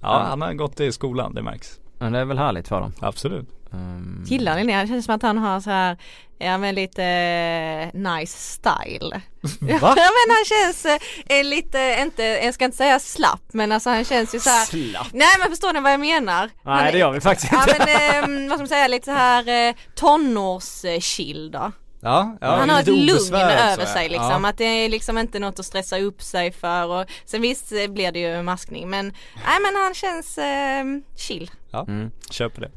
[0.00, 1.78] Ja, han har gått i skolan, det märks.
[1.98, 2.92] Men det är väl härligt för dem.
[3.00, 3.48] Absolut.
[3.72, 5.96] Um, gillar Linnea, det känns som att han har så här
[6.42, 9.20] Ja men lite eh, nice style.
[9.60, 10.86] Ja men han känns
[11.26, 14.64] eh, lite, inte, jag ska inte säga slapp men alltså han känns ju så här.
[14.64, 15.06] Slapp.
[15.12, 16.50] Nej men förstår ni vad jag menar?
[16.64, 17.84] Nej Han- det gör vi faktiskt Ja inte.
[18.24, 21.72] men eh, vad ska man säga, lite så här eh, tonårschill då.
[22.02, 24.12] Ja, ja han har ett lugn över sig ja.
[24.12, 27.72] liksom, att det är liksom inte något att stressa upp sig för och sen visst
[27.72, 29.06] eh, blir det ju maskning men
[29.46, 30.84] nej men han känns eh,
[31.16, 31.50] chill.
[31.70, 32.10] Ja, Mm.
[32.30, 32.70] köper det.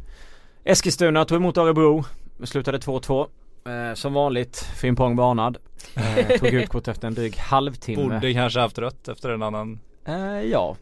[0.65, 2.03] Eskilstuna tog emot Örebro.
[2.43, 3.27] Slutade 2-2.
[3.65, 5.57] Eh, som vanligt, Frimpong varnad.
[5.95, 8.03] Eh, tog ut kort efter en dryg halvtimme.
[8.03, 10.75] Borde kanske haft rött efter en annan Eh, ja.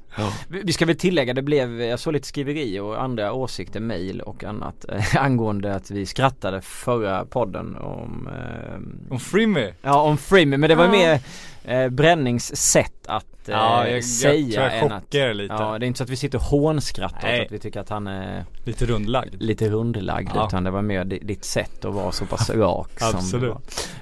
[0.47, 4.21] Vi vi ska väl tillägga, det blev, jag såg lite skriveri och andra åsikter, mail
[4.21, 10.17] och annat eh, angående att vi skrattade förra podden om eh, Om Frimmy Ja om
[10.17, 11.19] Frimmy men det var mer
[11.65, 15.53] eh, Brennings sätt att eh, Ja, jag, jag säga tror jag än att chockar lite.
[15.53, 17.39] Ja det är inte så att vi sitter och hånskrattar Nej.
[17.41, 19.41] åt att vi tycker att han är Lite rundlagd.
[19.41, 20.47] lite rundlagd Ja.
[20.47, 23.41] utan det var mer di- ditt sätt att vara så pass rak som Absolut.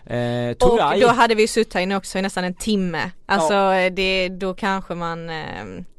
[0.06, 0.50] det var.
[0.50, 0.52] Eh,
[0.96, 3.12] Och då hade vi suttit här inne också i nästan en timme.
[3.26, 5.46] Alltså det, då kanske man eh,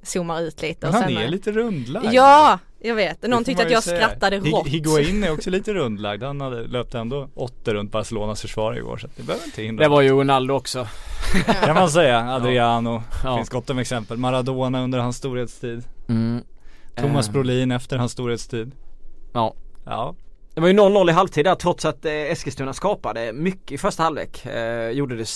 [0.02, 2.06] zoomar ut lite Men och han sen är lite rundlagd.
[2.12, 3.96] Ja, Jag vet, någon tyckte att jag säga.
[4.08, 8.74] skrattade rått Higuain är också lite rundlagd, han hade löpt ändå åtta runt Barcelonas försvar
[8.74, 10.88] igår så det behöver inte hindra Det var ju Ronaldo också.
[11.64, 13.36] Kan man säga, Adriano, ja.
[13.36, 14.16] finns gott om exempel.
[14.16, 15.84] Maradona under hans storhetstid.
[16.08, 16.42] Mm.
[16.94, 17.32] Thomas uh.
[17.32, 18.72] Brolin efter hans storhetstid.
[19.32, 19.54] Ja.
[19.84, 20.14] Ja
[20.54, 24.02] det var ju 0-0 i halvtid där trots att eh, Eskilstuna skapade mycket i första
[24.02, 24.46] halvlek.
[24.46, 25.26] Eh, gjorde det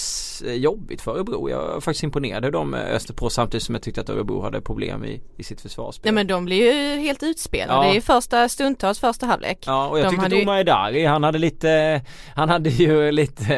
[0.46, 1.50] eh, jobbigt för Örebro.
[1.50, 4.42] Jag var faktiskt imponerad hur de eh, öste på samtidigt som jag tyckte att Örebro
[4.42, 6.08] hade problem i, i sitt försvarsspel.
[6.08, 7.94] Ja men de blir ju helt utspelade ja.
[7.94, 9.58] i första stundtals första halvlek.
[9.66, 10.42] Ja och jag de tyckte hade...
[10.42, 12.02] Omar Edari han hade lite,
[12.34, 13.56] han hade ju lite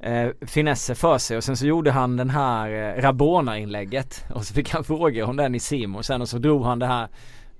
[0.00, 4.54] eh, finesser för sig och sen så gjorde han den här eh, Rabona-inlägget och så
[4.54, 7.08] fick han frågor om den i Simon sen och så drog han det här Eh,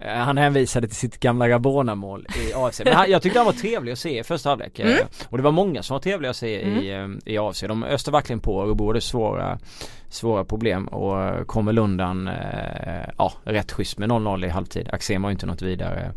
[0.06, 2.80] han hänvisade till sitt gamla Rabona-mål i AFC.
[2.84, 4.78] Men han, jag tyckte han var trevlig att se i första halvlek.
[4.78, 5.06] Eh, mm.
[5.28, 6.78] Och det var många som var trevliga att se mm.
[6.78, 7.60] i, eh, i AFC.
[7.60, 9.58] De öste verkligen på och borde svåra,
[10.08, 12.30] svåra problem och kommer undan
[13.18, 14.88] ja, rätt schysst med 0-0 i halvtid.
[14.92, 16.12] Axén var ju inte något vidare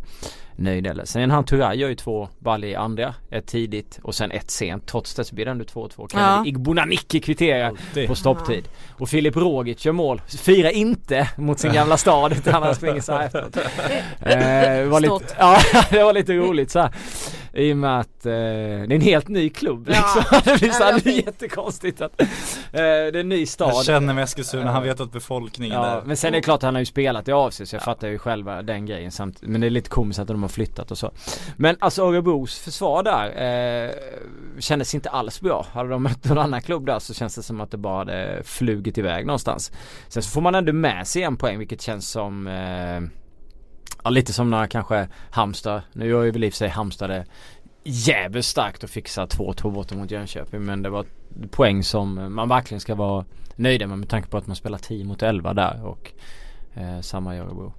[0.61, 1.05] nöjd eller.
[1.05, 3.15] Sen han Turay gör ju två ball i andra.
[3.31, 4.87] Ett tidigt och sen ett sent.
[4.87, 6.09] Trots det så blir det ändå 2-2.
[6.13, 6.45] Ja.
[6.45, 8.67] Igbonanicki kvitterar på stopptid.
[8.89, 10.21] Och Filip Rogic gör mål.
[10.27, 13.57] Firar inte mot sin gamla stad utan han springer så här efteråt.
[14.19, 15.59] eh, var lite, ja
[15.89, 16.91] det var lite roligt så här.
[17.53, 20.23] I och med att eh, det är en helt ny klubb liksom.
[20.31, 20.41] Ja.
[20.45, 22.27] det blir så här, det är jättekonstigt att eh,
[22.71, 23.69] det är en ny stad.
[23.73, 26.01] Jag känner med Eskilstuna, han vet att befolkningen ja, där.
[26.05, 27.85] Men sen är det klart att han har ju spelat i AFC så jag ja.
[27.85, 30.91] fattar ju själva den grejen samt, Men det är lite komiskt att de har flyttat
[30.91, 31.11] och så.
[31.57, 33.91] Men alltså Örebros försvar där eh,
[34.59, 35.65] kändes inte alls bra.
[35.73, 38.41] Hade de mött någon annan klubb där så känns det som att det bara hade
[38.43, 39.71] flugit iväg någonstans.
[40.07, 43.20] Sen så får man ändå med sig en poäng vilket känns som eh,
[44.03, 47.09] Ja lite som när kanske Halmstad, nu gör ju väl i och för sig Halmstad
[47.09, 47.25] det
[47.83, 51.05] jävligt starkt att fixa 2-2 borta mot Jönköping men det var
[51.51, 53.25] poäng som man verkligen ska vara
[53.55, 56.11] nöjd med med tanke på att man spelar 10 mot 11 där och
[56.73, 57.73] eh, samma i Örebro.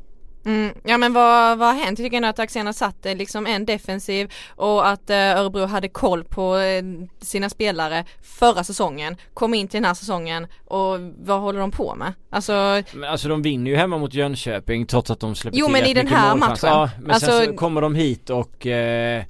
[0.44, 1.98] Mm, ja men vad, vad har hänt?
[1.98, 6.24] Jag tycker ändå att Axén satte liksom en defensiv och att eh, Örebro hade koll
[6.24, 6.82] på eh,
[7.20, 11.94] sina spelare förra säsongen, kom in till den här säsongen och vad håller de på
[11.94, 12.12] med?
[12.30, 15.72] Alltså men Alltså de vinner ju hemma mot Jönköping trots att de släpper jo, till
[15.72, 16.56] men i den här matchen.
[16.62, 19.24] Ja, men alltså, sen så kommer de hit och eh,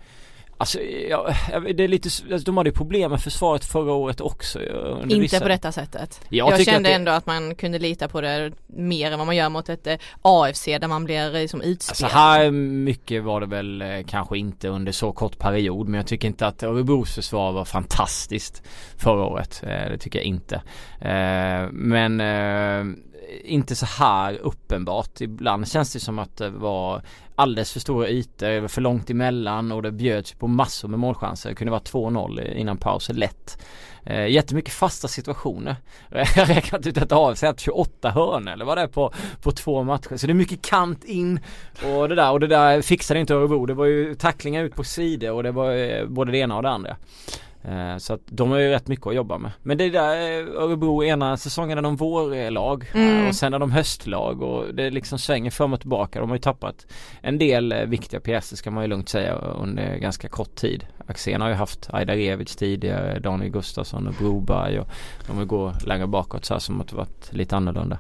[0.62, 1.34] Alltså, ja,
[1.74, 4.58] det är lite, alltså, de hade ju problem med försvaret förra året också
[5.02, 5.40] Inte vissa...
[5.40, 6.20] på detta sättet.
[6.28, 6.92] Jag, jag kände att det...
[6.92, 9.96] ändå att man kunde lita på det mer än vad man gör mot ett eh,
[10.22, 12.04] AFC där man blir liksom utspelad.
[12.04, 16.06] Alltså här mycket var det väl eh, kanske inte under så kort period men jag
[16.06, 18.62] tycker inte att Örebros försvar var fantastiskt
[18.96, 19.60] förra året.
[19.62, 20.62] Det tycker jag inte.
[21.70, 22.20] Men
[23.44, 25.20] inte så här uppenbart.
[25.20, 27.02] Ibland känns det som att det var
[27.34, 31.48] alldeles för stora ytor, för långt emellan och det bjöds på massor med målchanser.
[31.48, 33.58] Det kunde vara 2-0 innan paus, lätt.
[34.04, 35.76] Eh, jättemycket fasta situationer.
[36.10, 39.12] Jag har räknat ut att det har 28 hörn eller vad det är på,
[39.42, 40.16] på två matcher.
[40.16, 41.40] Så det är mycket kant in
[41.84, 43.66] och det där och det där fixade inte Örebro.
[43.66, 46.62] Det var ju tacklingar ut på sidor och det var eh, både det ena och
[46.62, 46.96] det andra.
[47.64, 49.50] Eh, så att de har ju rätt mycket att jobba med.
[49.62, 53.28] Men det är där eh, Örebro ena säsongen är de vårlag mm.
[53.28, 56.20] och sen är de höstlag och det liksom svänger fram och tillbaka.
[56.20, 56.86] De har ju tappat
[57.20, 60.86] en del eh, viktiga pjäser ska man ju lugnt säga under ganska kort tid.
[61.06, 64.88] Axén har ju haft Aida Revic tidigare, Daniel Gustafsson och Broberg och
[65.26, 67.98] de vill gå längre bakåt så här som att det varit lite annorlunda.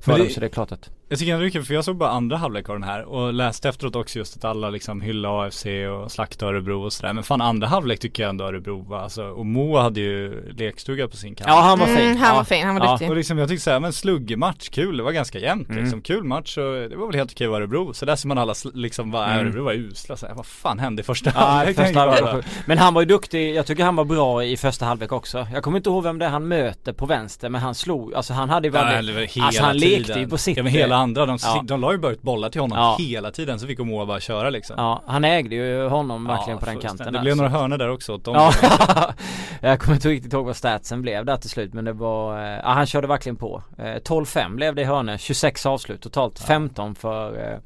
[0.00, 1.84] För det, dem så det är klart att jag tycker det är kul för jag
[1.84, 5.00] såg bara andra halvlek av den här och läste efteråt också just att alla liksom
[5.00, 7.12] hyllade AFC och slaktade Örebro och sådär.
[7.12, 11.08] Men fan andra halvlek tycker jag ändå Örebro var alltså, och Moa hade ju lekstuga
[11.08, 11.48] på sin kant.
[11.48, 11.98] Ja han var fin.
[11.98, 12.90] Mm, han var fin, han var ja.
[12.90, 13.10] duktig.
[13.10, 15.82] Och liksom jag tyckte såhär, men sluggmatch, kul, det var ganska jämnt mm.
[15.82, 16.02] liksom.
[16.02, 17.94] Kul match och det var väl helt okej var Örebro.
[17.94, 19.38] Så där ser man alla liksom, vad mm.
[19.38, 21.76] Örebro var usla så vad fan hände i första ja, halvlek?
[21.76, 22.46] Första halvlek.
[22.66, 25.46] Men han var ju duktig, jag tycker han var bra i första halvlek också.
[25.52, 28.32] Jag kommer inte ihåg vem det är han möter på vänster men han slog, alltså
[28.32, 29.98] han hade ju väldigt, ja, alltså han tiden.
[29.98, 30.56] lekte ju på sitt.
[30.56, 30.62] Ja
[30.98, 31.62] andra, de, ja.
[31.64, 32.96] de la ju bara ut bollar till honom ja.
[32.98, 34.74] hela tiden så fick Omoa bara köra liksom.
[34.78, 38.14] Ja, han ägde ju honom verkligen på den kanten Det blev några hörnor där också
[38.14, 38.34] åt dem.
[38.34, 38.52] Ja.
[39.60, 42.60] Jag kommer inte riktigt ihåg vad statsen blev där till slut men det var, eh,
[42.64, 43.62] ja han körde verkligen på.
[43.76, 47.58] 12-5 eh, blev det i hörnor, 26 avslut totalt, 15 för, eh,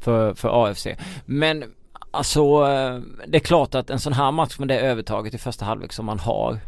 [0.00, 0.86] för, för AFC
[1.24, 1.64] Men
[2.10, 2.60] Alltså
[3.26, 6.06] det är klart att en sån här match med det övertaget i första halvlek som
[6.06, 6.58] man har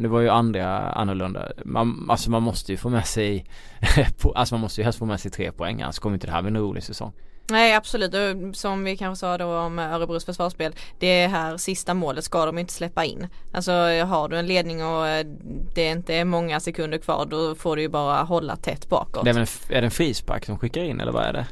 [0.00, 1.48] nu var ju andra annorlunda.
[1.64, 3.46] Man, alltså man måste ju få med sig
[4.34, 6.42] Alltså man måste ju helst få med sig tre poäng annars kommer inte det här
[6.42, 7.12] bli en rolig säsong.
[7.50, 8.14] Nej absolut,
[8.56, 12.72] som vi kanske sa då om Örebros försvarsspel Det här sista målet ska de inte
[12.72, 13.72] släppa in Alltså
[14.06, 15.26] har du en ledning och eh,
[15.74, 19.30] det inte är många sekunder kvar då får du ju bara hålla tätt bakåt Det
[19.30, 21.46] är, väl, är det en frispark som skickar in eller vad är det?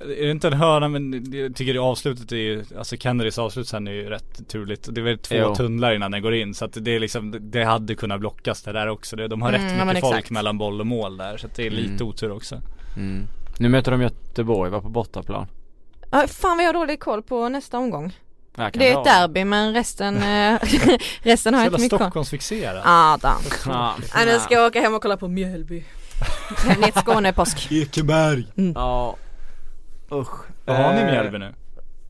[0.00, 3.68] Är det inte en hörna men jag tycker det avslutet är ju, alltså Kennedys avslut
[3.68, 4.88] sen är ju rätt turligt.
[4.90, 5.54] Det är väl två jo.
[5.54, 8.72] tunnlar innan den går in så att det är liksom, det hade kunnat blockas det
[8.72, 9.16] där också.
[9.16, 10.30] De har mm, rätt mycket folk exakt.
[10.30, 12.08] mellan boll och mål där så att det är lite mm.
[12.08, 12.60] otur också.
[12.96, 13.26] Mm.
[13.58, 15.46] Nu möter de Göteborg, var på bortaplan.
[16.10, 18.12] Ja, fan vad jag har dålig koll på nästa omgång.
[18.54, 20.58] Det är ett derby men resten, eh,
[21.22, 22.06] resten har jag inte mycket koll.
[22.06, 22.82] Stockholmsfixerad.
[22.84, 23.42] Adam.
[23.66, 25.84] Ja, Ja, nu ska jag åka hem och kolla på Mjölby.
[26.66, 27.72] Ner till Skåne påsk.
[27.72, 28.46] Ekeberg.
[28.74, 29.16] ja.
[30.12, 30.46] Usch.
[30.64, 31.54] Vad har ni i Eh, Mjällby nu?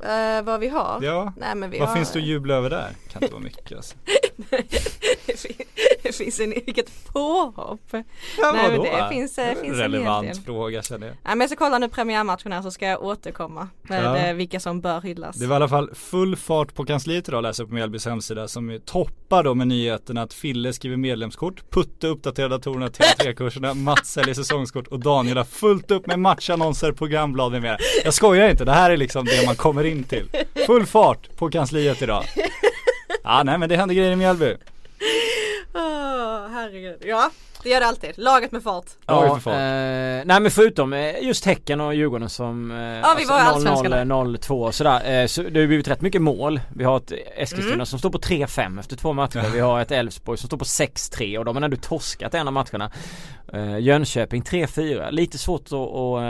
[0.03, 0.99] Eh, vad vi har?
[1.03, 1.33] Ja.
[1.37, 2.89] Nej men vi Vad har finns det att jubla över där?
[3.13, 3.97] Kan inte vara mycket alltså.
[5.33, 5.67] det, fin-
[6.03, 7.81] det finns en, vilket påhopp.
[7.93, 8.03] Ja,
[8.39, 8.83] Nej men vadå?
[8.97, 11.15] det finns, eh, finns Relevant fråga känner jag.
[11.25, 14.17] Nej men jag ska kolla nu premiärmatchen här så ska jag återkomma med Ja.
[14.17, 15.37] eh, vilka som bör hyllas.
[15.37, 18.49] Det var i alla fall full fart på kansliet idag läser jag på Mjällbys hemsida
[18.49, 24.09] som toppar då med nyheten att Fille skriver medlemskort, Putte uppdaterar datorerna till TV3-kurserna, Mats
[24.13, 27.79] säljer säsongskort och Daniel har fullt upp med matchannonser, programblad med mera.
[28.05, 30.29] Jag skojar inte, det här är liksom det man kommer in till.
[30.67, 32.25] Full fart på kansliet idag.
[33.25, 34.57] Ja nej men det händer grejer i Mjällby.
[35.75, 36.97] Åh, herregud.
[37.05, 37.31] Ja,
[37.63, 38.11] det gör det alltid.
[38.17, 38.85] Laget med fart.
[39.07, 39.53] Ja, Ja, fan.
[39.55, 43.41] eh, nej men förutom eh, just Häcken och Djurgården som eh, Ja, vi var i
[43.43, 44.05] Allsvenskan där.
[44.05, 45.21] 0-2 och sådär.
[45.23, 46.61] Eh, så det har blivit rätt mycket mål.
[46.77, 47.87] Vi har ett Eskilstuna Mm.
[47.87, 49.45] som står på 3-5 efter två matcher.
[49.53, 52.53] Vi har ett Elfsborg som står på 6-3 och de har ändå torskat en av
[52.53, 52.91] matcherna.
[53.53, 55.11] Eh, Jönköping 3-4.
[55.11, 56.23] Lite svårt att, att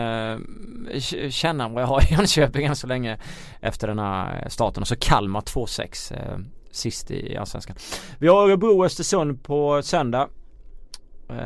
[0.94, 3.18] eh, känna vad jag har i Jönköping än så länge
[3.60, 4.82] efter den här starten.
[4.82, 6.38] Och så Kalmar 2-6 eh,
[6.72, 7.76] sist i Allsvenskan.
[8.18, 10.28] Vi har Örebro och Östersund på söndag.
[11.30, 11.36] Eh,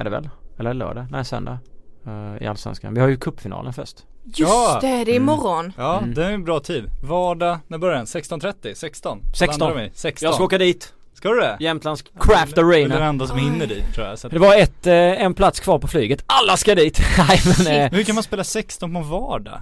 [0.00, 0.28] är det väl?
[0.58, 1.06] Eller lördag?
[1.10, 1.58] Nej söndag.
[2.06, 2.94] eh, I Allsvenskan.
[2.94, 3.96] Vi har ju cupfinalen först.
[4.24, 4.78] Just Ja.
[4.80, 5.22] det, det är Mm.
[5.22, 5.72] imorgon.
[5.76, 6.14] Ja Mm.
[6.14, 6.84] det är en bra tid.
[7.02, 8.06] Vardag, när börjar den?
[8.06, 8.74] 16.30?
[8.74, 9.20] 16?
[9.34, 9.58] 16.
[9.60, 9.90] Landar de i?
[9.94, 10.26] 16.
[10.26, 10.94] Jag ska åka dit.
[11.14, 11.56] Ska du det?
[11.60, 13.06] Jämtlands Craft Du är den Arena.
[13.06, 14.18] enda som hinner dit tror jag.
[14.18, 14.32] Så att...
[14.32, 16.24] Det var ett, eh, en plats kvar på flyget.
[16.26, 17.00] Alla ska dit!
[17.28, 19.60] Nej men, eh, Men hur kan man spela 16 på en vardag?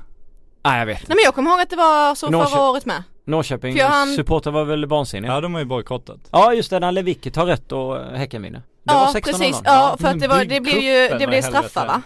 [0.65, 0.99] nej jag vet.
[1.09, 3.03] Nej men jag kommer ihåg att det var så Norrkö- förra året med.
[3.27, 5.31] Norrköping hann- supporter var väl vansinniga?
[5.33, 5.41] Ja Ja.
[5.41, 6.19] de har ju bojkottat.
[6.53, 8.59] just det, när Lewicki tar rätt och Häcken vinner.
[8.59, 11.43] Det ja var 16 precis, ja för att det var, det blev ju, det blev
[11.43, 12.03] straffar va?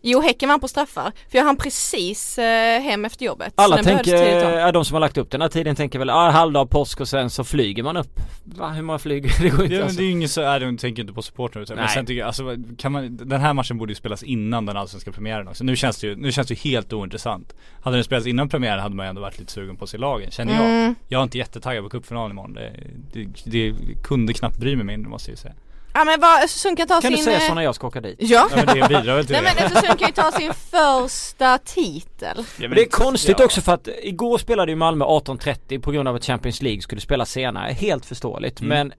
[0.00, 1.12] Jo Häcken vann på straffar.
[1.30, 3.52] För jag hann precis eh, hem efter jobbet.
[3.56, 4.58] Alla tänker, då.
[4.58, 7.08] ja, de som har lagt upp den här tiden tänker väl, ah, halvdag påsk och
[7.08, 8.20] sen så flyger man upp.
[8.44, 9.32] Va, hur många flyger?
[9.42, 9.98] Det går inte Ja, alltså.
[9.98, 12.18] det är ju ingen så, nej de tänker inte på supportrar utan men sen tycker
[12.18, 15.64] jag, alltså kan man, den här matchen borde ju spelas innan den allsvenska premiären också.
[15.64, 17.54] Nu känns det ju, nu känns det ju helt ointressant.
[17.82, 20.30] Hade den spelats innan premiären hade man ju ändå varit lite sugen på se lagen,
[20.30, 20.64] känner jag.
[20.64, 20.94] Mm.
[21.08, 22.52] Jag är inte jättetaggad på cupfinalen imorgon.
[22.52, 22.72] Det,
[23.12, 25.54] det, det kunde knappt bry mig mindre måste jag ju säga.
[25.98, 27.12] Ja men vad, Östersund kan ta Kan sin...
[27.12, 28.16] du säga eh, så när jag ska åka dit?
[28.18, 28.48] Ja.
[28.50, 29.62] Ja men det bidrar väl till Nej det.
[29.62, 32.36] men Östersund kan ju ta sin första titel.
[32.36, 33.44] Ja, Men det är konstigt ja.
[33.44, 37.00] också för att igår spelade ju Malmö 18.30 på grund av att Champions League skulle
[37.00, 37.72] spela senare.
[37.72, 38.60] Helt förståeligt.
[38.60, 38.68] Mm.
[38.68, 38.92] Men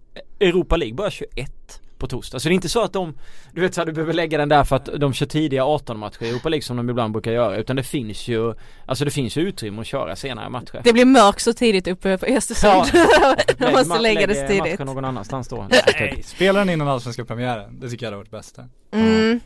[0.47, 2.39] Europa League börjar 21 på torsdag.
[2.39, 3.14] Så det är inte så att de,
[3.52, 6.00] du vet så att du behöver lägga den där för att de kör tidiga 18
[6.00, 7.58] matcher i Europa League som de ibland brukar göra.
[7.58, 8.54] Utan det finns ju,
[8.86, 10.82] alltså det finns ju utrymme att köra senare matcher.
[10.84, 12.86] Det blir mörkt så tidigt uppe på Östersund.
[13.58, 14.64] De måste lägga det tidigt.
[14.64, 15.68] matchen någon annanstans då.
[15.70, 17.80] Nej, spela den innan allsvenska premiären.
[17.80, 18.60] Det tycker jag hade varit bäst.
[18.91, 19.39] Mm.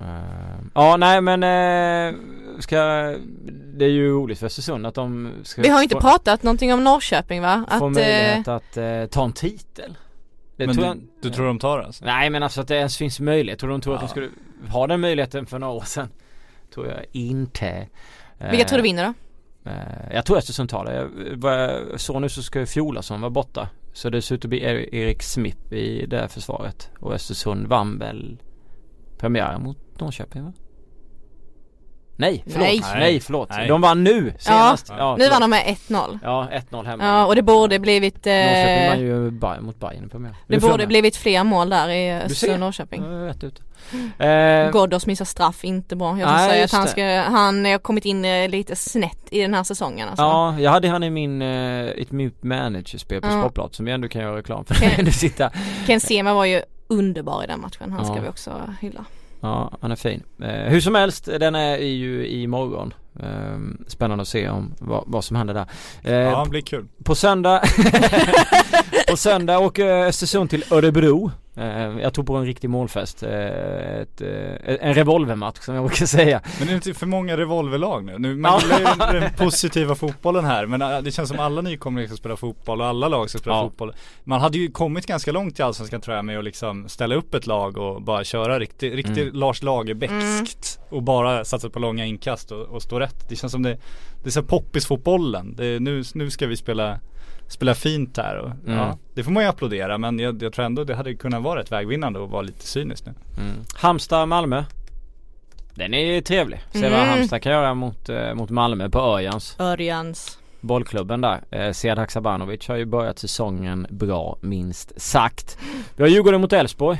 [0.00, 0.06] Eh,
[0.74, 2.20] Ja nej men eh,
[2.60, 2.76] ska,
[3.74, 6.42] det är ju roligt för Östersund att de ska Vi har ju inte få, pratat
[6.42, 7.64] någonting om Norrköping va?
[7.68, 9.96] få Att, eh, möjlighet att eh, ta en titel.
[10.58, 12.04] Det Men tror du, jag, du tror de tar det alltså?
[12.04, 13.60] Nej men alltså att det ens finns möjlighet.
[13.60, 14.08] Tror de tror att de Ja.
[14.10, 14.28] skulle
[14.72, 16.08] ha den möjligheten för några år sedan?
[16.74, 17.86] Tror jag inte.
[18.50, 19.14] vilka tror du vinner då?
[19.70, 20.94] Eh, jag tror Östersund tar det.
[21.48, 23.68] Jag, såg nu så ska ju Fjolason vara borta.
[23.92, 26.90] Så det ser ut att bli Er- Erik Smith i det här försvaret.
[27.00, 28.38] Och Östersund vann väl
[29.18, 30.52] premiären mot Norrköping va?
[32.20, 32.80] Nej förlåt, Nej.
[32.94, 33.48] nej, förlåt.
[33.50, 33.68] Nej.
[33.68, 34.86] De vann nu senast.
[34.88, 34.94] Ja.
[34.98, 36.18] Ja, Nu vann de med 1-0.
[36.22, 37.04] Ja 1-0 hemma.
[37.04, 40.36] Ja och det borde blivit Norrköping eh, vann ju Bayern mot Bayern i premiären.
[40.46, 40.86] Det för borde mig.
[40.86, 42.58] blivit fler mål där i Du Östersund ser.
[42.58, 43.02] Norrköping.
[43.02, 43.62] Jag är rätt ute.
[44.24, 46.18] Eh, Ghoddos missar straff, inte bra.
[46.18, 46.90] Jag ska Nej, säga att han det.
[46.90, 50.22] ska, han har kommit in eh, lite snett i den här säsongen alltså.
[50.22, 53.40] Ja, jag hade han i min, eh, ett mitt managerspel på Ja.
[53.40, 55.02] Sportbladet som jag ändå kan göra reklam för.
[55.02, 55.50] Du sitta.
[55.86, 58.22] Ken Sema var ju underbar i den matchen, han ska Ja.
[58.22, 58.50] vi också
[58.80, 59.04] hylla.
[59.40, 60.22] Ja, han är fin.
[60.42, 62.94] Eh, hur som helst, den är ju imorgon.
[63.20, 65.66] Eh, spännande att se om vad, vad som händer där.
[66.02, 66.86] Eh, Ja, det blir kul.
[67.04, 67.62] På söndag
[69.10, 71.30] På söndag åker Östersund till Örebro
[72.02, 73.30] Jag tror på en riktig målfest Eh,
[74.00, 74.28] ett, eh,
[74.80, 78.18] En revolvermatch som jag brukar säga Men det är inte för många revolverlag nu.
[78.18, 82.16] nu man gillar ju den, positiva fotbollen här men det känns som alla nykomlingar ska
[82.16, 83.62] spela fotboll och alla lag ska spela Ja.
[83.64, 83.92] fotboll.
[84.24, 87.34] Man hade ju kommit ganska långt i Allsvenskan tror jag med att liksom ställa upp
[87.34, 89.34] ett lag och bara köra riktigt, riktigt Mm.
[89.34, 93.28] Lars Lagerbäckskt och bara satsa på långa inkast och, och stå rätt.
[93.28, 93.78] Det känns som det,
[94.22, 95.54] det är så här poppis-fotbollen.
[95.56, 96.98] Det, är- nu, nu ska vi spela
[97.48, 98.78] Spela fint här och Mm.
[98.78, 101.60] ja, det får man ju applådera men jag, jag tror ändå det hade kunnat vara
[101.60, 103.12] ett vägvinnande och vara lite cynisk nu.
[103.38, 103.56] mm.
[103.74, 104.64] Halmstad, Malmö
[105.74, 106.60] Den är ju trevlig.
[106.72, 107.08] Se vad Mm.
[107.08, 110.38] Halmstad kan göra mot, eh, mot Malmö på Örjans Örjans.
[110.60, 111.40] bollklubben där.
[111.50, 115.58] Eh, Sead Haksabanovic har ju börjat säsongen bra minst sagt.
[115.96, 116.98] Vi har Djurgården mot Elfsborg.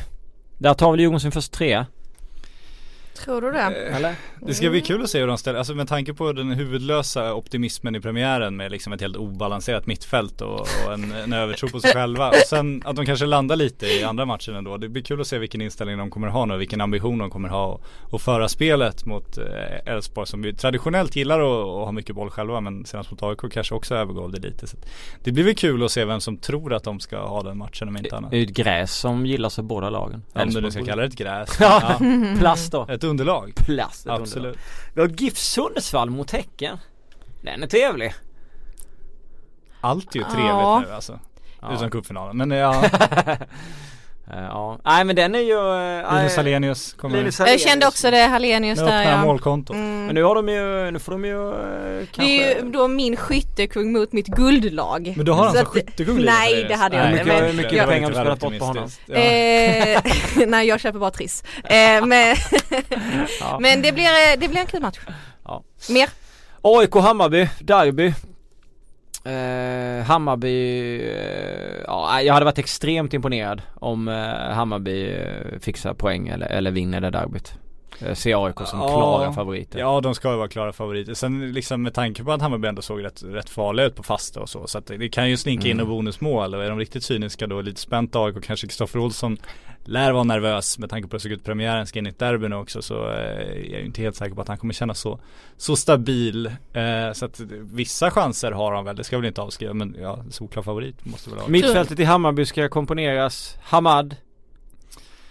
[0.58, 1.86] Där tar väl Djurgården sin första trea.
[3.24, 3.86] Tror du det?
[3.86, 4.14] Eh, Eller?
[4.40, 7.34] Det ska bli kul att se hur de ställer, alltså med tanke på den huvudlösa
[7.34, 11.80] optimismen i premiären med liksom ett helt obalanserat mittfält och, och en, en övertro på
[11.80, 12.28] sig själva.
[12.28, 14.76] Och sen att de kanske landar lite i andra matchen ändå.
[14.76, 17.48] Det blir kul att se vilken inställning de kommer ha nu, vilken ambition de kommer
[17.48, 22.30] ha och föra spelet mot eh, Elfsborg som vi traditionellt gillar att ha mycket boll
[22.30, 24.66] själva men senast mot AIK kanske också övergav det lite.
[24.66, 24.76] Så
[25.24, 27.88] det blir väl kul att se vem som tror att de ska ha den matchen
[27.88, 28.30] om inte annat.
[28.30, 30.22] Det är ju ett gräs som gillas av båda lagen.
[30.32, 31.56] Om du nu ska kalla det ett gräs.
[31.60, 32.00] ja,
[32.38, 32.86] plast då.
[32.88, 33.52] Ett underlag.
[33.56, 34.06] Plast.
[34.06, 34.36] Ett Absolut.
[34.36, 34.56] Underlag.
[34.94, 36.78] Vi har GIF Sundsvall mot Häcken.
[37.42, 38.14] Den är trevlig.
[39.80, 40.82] Allt är ju trevligt Ja.
[40.86, 41.18] nu alltså.
[41.60, 41.74] Ja.
[41.74, 42.36] Utom cupfinalen.
[42.36, 42.84] Men ja,
[44.32, 45.52] Eh, ja, nej men den är ju...
[46.00, 47.62] eh, Linus eh, Hallenius kommer Linus Jag Hallenius.
[47.68, 49.16] kände också det, Hallenius nu där ja.
[49.24, 49.76] målkontot.
[49.76, 50.06] Mm.
[50.06, 52.22] Men nu har de ju, nu får de ju eh, kanske...
[52.22, 55.12] Det är ju då min skyttekung mot mitt guldlag.
[55.16, 57.24] Men du har Så alltså skyttekung Nej det hade jag inte.
[57.24, 58.88] mycket- hur mycket det var pengar har du spelat bort på honom?
[59.06, 59.16] Ja.
[60.46, 61.44] nej jag köper bara Triss.
[62.02, 62.08] Men,
[63.60, 64.98] men det blir, det blir en kul match.
[65.44, 65.62] Ja.
[65.90, 66.08] Mer?
[66.62, 68.12] AIK Hammarby, derby.
[69.24, 76.28] Eh, Hammarby, eh, ja jag hade varit extremt imponerad om eh, Hammarby eh, fixar poäng
[76.28, 77.54] eller, eller vinner det derbyt.
[77.98, 78.88] Jag ser AIK som Ja.
[78.88, 79.78] klara favoriter.
[79.78, 81.14] Ja de ska ju vara klara favoriter.
[81.14, 84.40] Sen liksom med tanke på att Hammarby ändå såg rätt, rätt farliga ut på fasta
[84.40, 84.66] och så.
[84.66, 85.82] Så att det, det kan ju slinka in Mm.
[85.86, 86.54] och bonusmål.
[86.54, 89.36] Och är de riktigt cyniska då, lite spänt AIK och kanske Kristoffer Olsson
[89.84, 92.18] lär vara nervös med tanke på hur det såg ut premiären, ska in i ett
[92.18, 94.74] derby nu också så eh, är jag ju inte helt säker på att han kommer
[94.74, 95.20] kännas så,
[95.56, 96.46] så stabil.
[96.72, 97.40] Eh, så att
[97.72, 101.04] vissa chanser har han väl, det ska jag väl inte avskriva men ja, solklar favorit
[101.04, 101.48] måste väl ha.
[101.48, 104.16] Mittfältet i Hammarby ska komponeras Hamad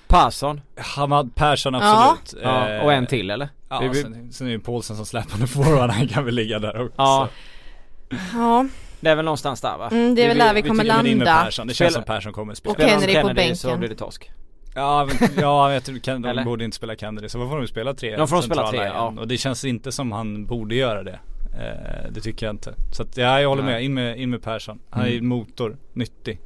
[0.07, 2.43] Persson Hamad Persson absolut.
[2.43, 3.49] ja, Eh, och en till eller?
[3.69, 6.59] Ja, Vi- vi- sen, sen är ju Paulsen som släpande forward, han kan väl ligga
[6.59, 6.93] där också.
[6.97, 7.29] Ja,
[8.33, 8.65] Ja,
[8.99, 9.89] det är väl någonstans där va?
[9.91, 11.43] mm, det är väl Vi- där vi Vi kommer tycker väl in med landa.
[11.43, 12.73] Persson, det känns som Persson kommer spela.
[12.75, 13.79] Och Kennedy på Kennedy så bänken.
[13.79, 14.31] blir det torsk.
[14.75, 17.93] Ja, men, ja jag tror de borde inte spela Kennedy så då får de spela
[17.93, 18.91] tre De får de spela tre, igen.
[18.95, 19.13] ja.
[19.19, 21.19] Och det känns inte som han borde göra det.
[21.59, 22.73] Eh, det tycker jag inte.
[22.91, 23.73] Så att, ja, jag håller Nej.
[23.73, 23.83] med.
[23.83, 24.79] In med, in med Persson.
[24.89, 25.27] Han är Mm.
[25.27, 26.39] motor, nyttig.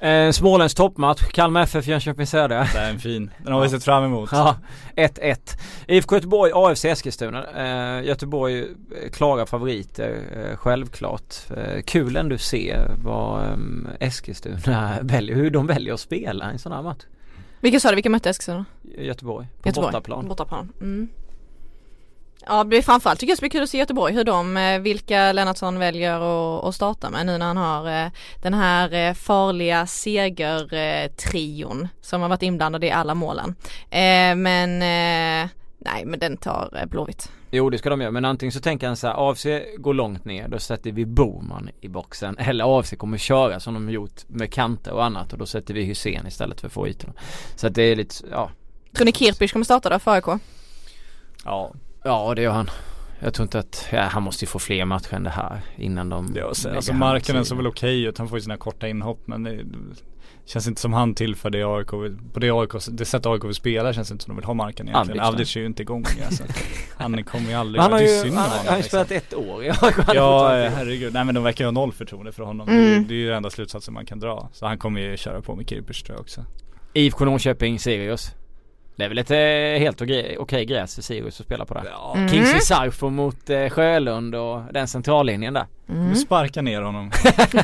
[0.00, 2.66] Eh, Småländsk toppmatch, Kalmar FF Jönköping Södra.
[2.72, 3.30] Det är en fin.
[3.44, 4.28] Den har vi sett fram emot.
[4.32, 4.56] Ja,
[4.96, 5.36] 1-1.
[5.86, 7.44] IFK Göteborg, AFC Eskilstuna.
[7.46, 8.66] Eh, Göteborg eh,
[9.12, 11.34] klara favoriter, eh, självklart.
[11.56, 13.56] Eh, kul ändå att se vad eh,
[14.00, 17.02] Eskilstuna väljer, hur de väljer att spela en sån här match.
[17.60, 18.64] Vilka sa du, vilka mötte Eskilstuna?
[18.98, 19.86] Göteborg, på Göteborg.
[19.92, 20.28] bortaplan.
[20.28, 20.72] Bortaplan.
[20.80, 21.08] Mm.
[22.46, 24.80] Ja det framförallt tycker jag det ska bli kul att se Göteborg hur de, eh,
[24.80, 28.10] vilka Lennartsson väljer att, starta med nu när han har eh,
[28.42, 33.54] den här eh, farliga segertrion som har varit inblandad i alla målen.
[34.36, 34.78] Men
[35.78, 37.30] nej men den tar Blåvitt.
[37.50, 39.46] Jo det ska de göra men antingen så tänker han så här AFC
[39.78, 43.90] går långt ner då sätter vi Boman i boxen eller AFC kommer köra som de
[43.90, 47.12] gjort med kanter och annat och då sätter vi Hussein istället för att få ytorna.
[47.56, 48.50] Så att det är lite, ja
[48.92, 50.40] Tror ni Kirpich kommer starta då för AIK?
[51.44, 51.72] Ja,
[52.04, 52.70] Ja det gör han.
[53.22, 56.08] Jag tror inte att, ja, han måste ju få fler matcher än det här innan
[56.08, 57.56] de alltså, lägger alltså Markkanen såg sidan.
[57.58, 58.18] väl okej ut.
[58.18, 59.64] Han får ju sina korta inhopp men det
[60.46, 61.86] känns inte som han tillför det AIK
[62.32, 64.54] På det AIK, det sätt AIK vill spela känns det inte som de vill ha
[64.54, 65.20] Marken egentligen.
[65.20, 66.44] Avdic, är ju inte igång alltså.
[66.96, 68.82] Han kommer ju aldrig, han har det är ju, synd han, honom, han har ju
[68.82, 69.04] liksom.
[69.04, 69.96] spelat ett år i AIK.
[70.14, 72.68] Ja herregud, nej men de verkar ju ha noll förtroende för honom.
[72.68, 72.84] Mm.
[72.84, 74.48] Det, är- det är ju den enda slutsatsen man kan dra.
[74.52, 76.44] Så han kommer ju köra på med Kirpich tror jag också.
[76.92, 78.32] IFK Norrköping, Sirius.
[79.00, 81.82] Det är väl ett eh, helt okej, okej gräs för Sirius att spela på det.
[81.90, 82.28] Ja, Mm.
[82.28, 85.66] Kingsley Sarfo mot eh, Sjölund och den centrallinjen där.
[85.88, 86.08] Mm.
[86.10, 87.10] vi sparkar ner honom.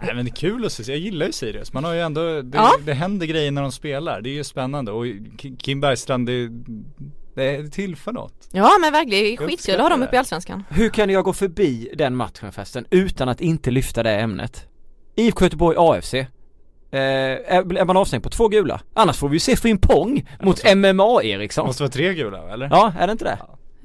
[0.00, 1.72] nej men det är kul att se, jag gillar ju Sirius.
[1.72, 2.70] Man har ju ändå, det, Ja.
[2.84, 4.20] det händer grejer när de spelar.
[4.20, 6.48] Det är ju spännande och Ki- Kim Bergstrand det,
[7.34, 8.48] det tillför något.
[8.52, 10.64] Ja men verkligen, det är Jag skitkul att ha dem uppe i Allsvenskan.
[10.68, 14.66] Hur kan jag gå förbi den matchen förresten utan att inte lyfta det ämnet?
[15.16, 16.14] IFK Göteborg AFC.
[16.90, 18.80] Eh, är, man avstängd på två gula?
[18.94, 21.66] Annars får vi ju se Frimpong mot Alltså, MMA Eriksson.
[21.66, 22.68] måste vara tre gula eller?
[22.70, 23.38] Ja, är det inte det?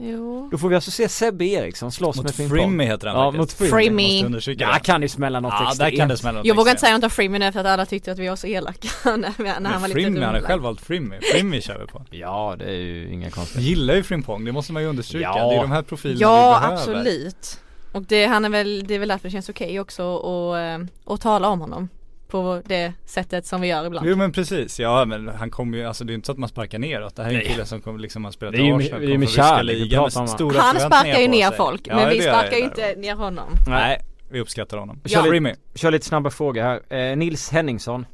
[0.04, 0.50] Jo.
[0.52, 2.58] Då får vi alltså se Sebbe Eriksson slåss med Mot Frimpong.
[2.58, 3.72] Frimmy heter han Ja, mot Frimmy.
[3.72, 4.40] Frimmy.
[4.58, 4.80] Ja, det.
[4.80, 5.92] kan ju smälla något Ja, extremt.
[5.92, 7.66] där kan det smälla något Jag vågar inte säga något om Freeman nu för att
[7.66, 10.34] alla tyckte att vi var så elaka när, när han var Men lite Frimmy, han
[10.36, 11.16] har själv valt Frimmy.
[11.34, 12.02] Frimmy kör vi på.
[12.12, 13.70] Ja, det är ju inga konstigheter.
[13.70, 15.24] gillar ju Frimpong, det måste man ju understryka.
[15.36, 15.50] Ja.
[15.50, 16.78] Det är de här profilerna Ja vi behöver.
[17.02, 17.60] absolut.
[17.92, 21.14] Och det, han är väl, det är väl därför det känns okej också att, eh,
[21.14, 21.90] att tala om honom.
[22.32, 24.08] På det sättet som vi gör ibland.
[24.08, 26.50] Jo men precis, ja men han kommer ju, alltså det är inte så att man
[26.50, 27.16] sparkar neråt.
[27.16, 29.46] Det här är en kille som kommer liksom ha spelat i Arsenal, kommer med från
[29.46, 32.96] ryska ligan med stora Han sparkar ju ner folk Ja, men vi sparkar ju inte
[32.96, 33.50] ner honom.
[33.68, 35.00] Nej, vi uppskattar honom.
[35.04, 35.24] Ja.
[35.24, 35.54] Frimmy.
[35.76, 37.12] Kör lite snabba frågor här.
[37.12, 38.06] Eh, Nils Henningsson.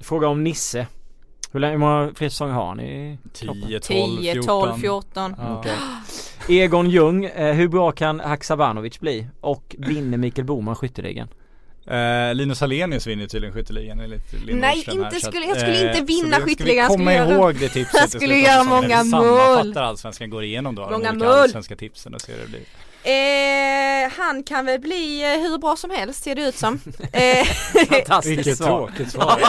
[0.00, 0.86] Fråga om Nisse.
[1.52, 3.62] Hur länge, hur många fler säsonger har han i kroppen?
[3.62, 4.68] 10, 12, 10, 14.
[4.68, 5.34] 12, 14.
[5.38, 5.58] Ja.
[5.58, 5.72] Okej.
[6.62, 9.26] Egon Ljung, eh, hur bra kan Haksabanovic bli?
[9.40, 11.28] Och vinner Mikael Boman skytteligan?
[11.86, 15.60] Eh, Linus Hallenius vinner tydligen skytteligan enligt Linn Nej, inte här, så skulle- att, jag
[15.60, 19.10] skulle inte eh, vinna skytteligan, jag komma ihåg det tipset jag skulle göra många mål.
[19.10, 21.38] Sammanfattar allsvenskan, går igenom då Många de olika mål.
[21.38, 22.60] allsvenska tipsen och ser hur det blir.
[23.08, 26.80] Eh, han kan väl bli eh, hur bra som helst ser det ut som.
[27.12, 27.46] eh,
[27.88, 28.66] Fantastiskt Vilket svar.
[28.66, 29.40] tråkigt svar.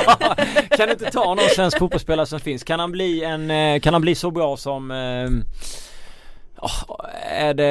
[0.77, 2.63] kan du inte ta någon svensk fotbollsspelare som finns?
[2.63, 4.91] Kan han bli en, eh, kan han bli så bra som
[6.61, 7.63] åh, är, det,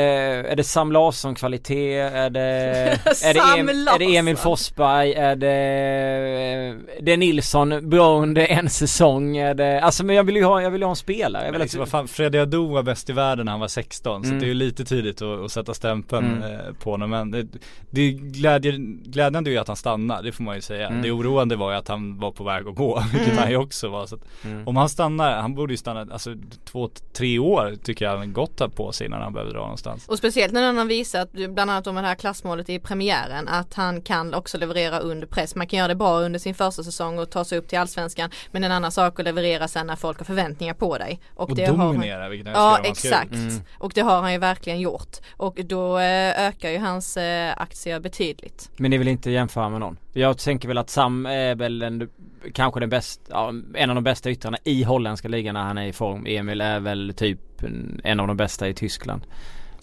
[0.50, 1.98] är det Sam Larsson kvalitet?
[1.98, 2.40] Är det,
[3.24, 4.36] är det, Sam em, är det Emil.
[4.36, 5.12] Forsberg?
[5.14, 9.36] Är det, eh, det är Nilsson bra under en säsong?
[9.36, 11.42] Är det, alltså men jag vill ju ha, jag vill ha en spelare.
[11.42, 13.60] Jag Men vill liksom, vad att, fan, Freddy Adu var bäst i världen när han
[13.60, 14.38] var 16 så Mm.
[14.40, 16.42] det är ju lite tidigt att, att sätta stämpeln Mm.
[16.52, 17.46] eh, på honom men det,
[17.90, 18.72] det är glädje,
[19.04, 20.86] glädjande är ju att han stannar, det får man ju säga.
[20.88, 21.02] Mm.
[21.02, 23.38] Det oroande var ju att han var på väg att gå, vilket Mm.
[23.38, 24.06] han ju också var.
[24.06, 24.68] Så att mm.
[24.68, 26.34] om han stannar, han borde ju stanna, alltså
[26.64, 30.08] två, tre år tycker jag gott på sig innan han behöver dra någonstans.
[30.08, 33.74] och speciellt när han har visat, bland annat om det här klassmålet i premiären, att
[33.74, 35.54] han kan också leverera under press.
[35.54, 38.30] Man kan göra det bra under sin första säsong och ta sig upp till allsvenskan.
[38.50, 41.20] Men en annan sak att leverera sen när folk har förväntningar på dig.
[41.34, 43.32] Och, det har han- dominera vilket jag Ja exakt.
[43.32, 43.60] Mm.
[43.78, 48.00] och det har han ju verkligen gjort och då eh, ökar ju hans eh, aktier
[48.00, 48.70] betydligt.
[48.76, 49.96] Men ni vill inte jämföra med någon?
[50.18, 52.08] Jag tänker väl att Sam är väl en,
[52.52, 55.86] kanske den bästa, ja, en av de bästa yttrarna i holländska ligan när han är
[55.86, 56.26] i form.
[56.26, 59.22] Emil är väl typ en, en av de bästa i Tyskland.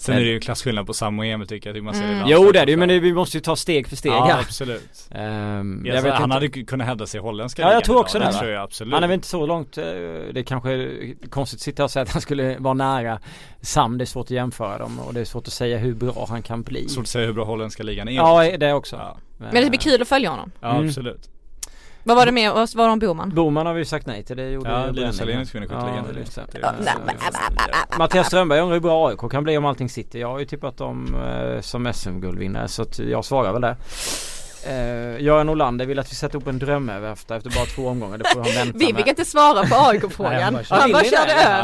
[0.04, 2.24] Sen är det ju klasskillnad på Sam och Emil tycker jag, tycker man ser Mm.
[2.28, 4.26] Jo det är det ju men det, vi måste ju ta steg för steg Ja
[4.26, 4.40] här.
[4.40, 5.08] absolut.
[5.12, 6.34] Ehm, Ja, jag så vet han inte.
[6.34, 8.02] hade ku- kunnat hävda sig i holländska Ja, jag tror idag.
[8.04, 8.32] också det, va?
[8.32, 8.94] tror jag absolut.
[8.94, 9.84] Han är väl inte så långt, eh,
[10.34, 13.20] det kanske är konstigt att sitta och säga att han skulle vara nära
[13.62, 16.26] Sam, det är svårt att jämföra dem och det är svårt att säga hur bra
[16.30, 16.90] han kan bli.
[16.90, 18.12] Svårt att säga hur bra holländska ligan är.
[18.14, 18.96] Ja det också.
[18.96, 19.18] ja.
[19.38, 20.52] Men det blir kul att följa honom.
[20.62, 20.88] ja Mm.
[20.88, 21.30] absolut.
[22.06, 23.30] Vad var det med, vad var det om Boman?
[23.30, 25.20] Boman har vi ju sagt nej till, det gjorde Ja, ju Linus.
[25.20, 25.92] Hallenius kunde skjuta det.
[25.92, 26.14] det.
[26.14, 26.92] Det- det-
[27.92, 30.20] det- Mattias Strömberg undrar hur bra AIK kan bli om allting sitter.
[30.20, 33.76] Jag har ju tippat dem eh, som SM-guldvinnare så att jag svarar väl där.
[34.68, 38.18] Eh, Göran Olander vill att vi sätter upp en drömöverfta efter bara två omgångar.
[38.18, 40.42] Det får han vänta Vi fick inte svara på Nej, AIK-frågan.
[40.44, 40.76] han bara körde.
[40.80, 41.04] Han bara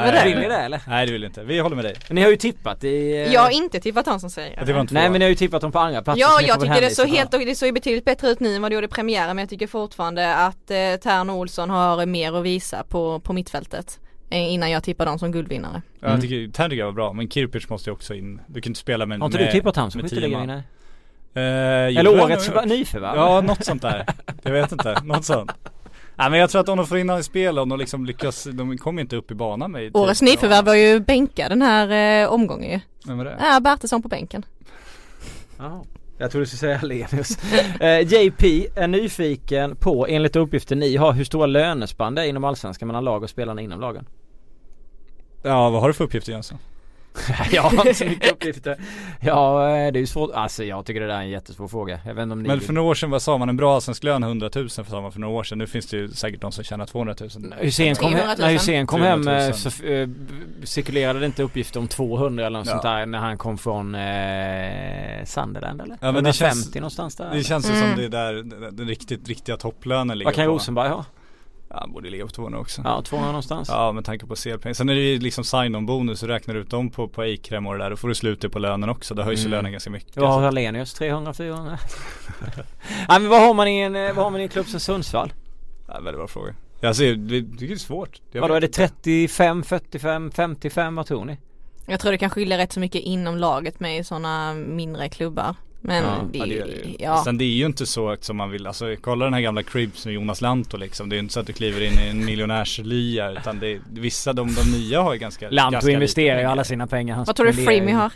[0.07, 0.81] över Nej, Vill ni det eller?
[0.87, 1.43] Nej det vill inte.
[1.43, 1.95] Vi håller med dig.
[2.07, 3.11] Men ni har ju tippat i...
[3.11, 4.73] eh, Jag har inte tippat han som säger det.
[4.91, 7.07] Nej men ni har ju tippat dem på andra platser Ja jag tycker det såg
[7.09, 9.49] helt det såg betydligt bättre ut nu än vad det gjorde i premiären men jag
[9.49, 13.99] tycker fortfarande att eh, Tern Olsson har mer att visa på, på mittfältet.
[14.29, 15.81] eh, Innan jag tippar dem som guldvinnare.
[15.99, 16.11] Ja, Mm.
[16.11, 18.41] Jag tycker, Tern tycker jag var bra, men Kirpic måste ju också in.
[18.47, 20.63] Du kan inte spela med Har inte med, du tippat han som skytteligavinnare?
[21.33, 22.65] Eh, Eller årets gjort.
[22.65, 23.15] nyförvärv?
[23.15, 24.05] Ja, något sånt där.
[24.43, 25.51] Jag vet inte, något sånt.
[26.15, 28.05] Nej men jag tror att om de får in honom i spel, om de liksom
[28.05, 32.23] lyckas, de kommer inte upp i banan med Årets nyförvärv var ju bänkad den här
[32.23, 32.79] eh, omgången ju.
[33.05, 33.37] Vem var det?
[33.41, 34.45] Ja, Bertilsson på bänken.
[35.57, 35.81] Jaha.
[36.17, 37.37] Jag trodde du skulle säga Hallenius.
[37.79, 42.43] eh, JP är nyfiken på, enligt uppgifter ni har, hur stora lönespann det är inom
[42.43, 44.05] Allsvenskan mellan lag och spelarna inom lagen.
[45.43, 46.57] Ja vad har du för uppgifter Jönsson?
[47.51, 48.77] jag har inte så mycket uppgifter.
[49.21, 51.99] Ja eh, det är ju svårt, alltså jag tycker det där är en jättesvår fråga.
[52.05, 53.49] Jag vet inte om ni Men för några år sedan, vad sa man?
[53.49, 55.57] En bra allsvensk lön 100 000 för sa man för några år sedan.
[55.57, 57.29] Nu finns det ju säkert de som tjänar 200 000.
[57.57, 58.37] Hussein kom, 300 hem, 000.
[58.47, 59.53] när Hussein kom hem 300 eh, 000.
[59.57, 60.07] så eh,
[60.63, 62.71] cirkulerade det inte uppgifter om 200 eller något Ja.
[62.71, 65.97] sånt där när han kom från eh, Sunderland eller?
[66.01, 67.29] Ja, men det 150 känns- någonstans där.
[67.33, 67.89] Det känns ju Mm.
[67.89, 70.51] som det är där den- den riktigt, riktiga topplönen ligger Vad kan på.
[70.51, 71.05] Rosenberg ha?
[71.69, 72.81] Ja, han borde ligga på 200 också.
[72.85, 73.69] Ja 200 någonstans.
[73.69, 74.73] Ja med tanke på CL-pengar.
[74.73, 77.67] Sen är det ju liksom sign-on bonus, så räknar du ut dem på, på Acrem
[77.67, 77.89] och det där.
[77.89, 79.13] Då får du slut på lönen också.
[79.15, 79.51] Då höjs ju Mm.
[79.57, 80.17] lönen ganska mycket.
[80.17, 80.93] Vad har Hallenius?
[80.93, 81.77] 300, 400?
[83.09, 84.79] Nej men vad har man i en, eh, vad har man i en klubb som
[84.79, 85.33] Sundsvall?
[85.87, 86.53] Ja, väldigt bra fråga.
[86.81, 88.21] Jag ser, det, det är svårt.
[88.31, 88.87] Jag Vadå är det inte.
[88.87, 90.95] 35, 45, 55?
[90.95, 91.37] Vad tror ni?
[91.85, 95.55] Jag tror det kan skilja rätt så mycket inom laget med i sådana mindre klubbar.
[95.81, 97.23] Men Ja, det, Ja, det ja, det ju.
[97.23, 99.63] Sen det är ju inte så högt som man vill, alltså kolla den här gamla
[99.63, 101.09] Cribs med Jonas Lantto liksom.
[101.09, 103.81] Det är ju inte så att du kliver in i en miljonärslya utan det är,
[103.93, 107.15] vissa de, de nya har ju ganska Lanto ganska investerar ju alla sina pengar.
[107.15, 108.11] Han Vad tror du Freemy har?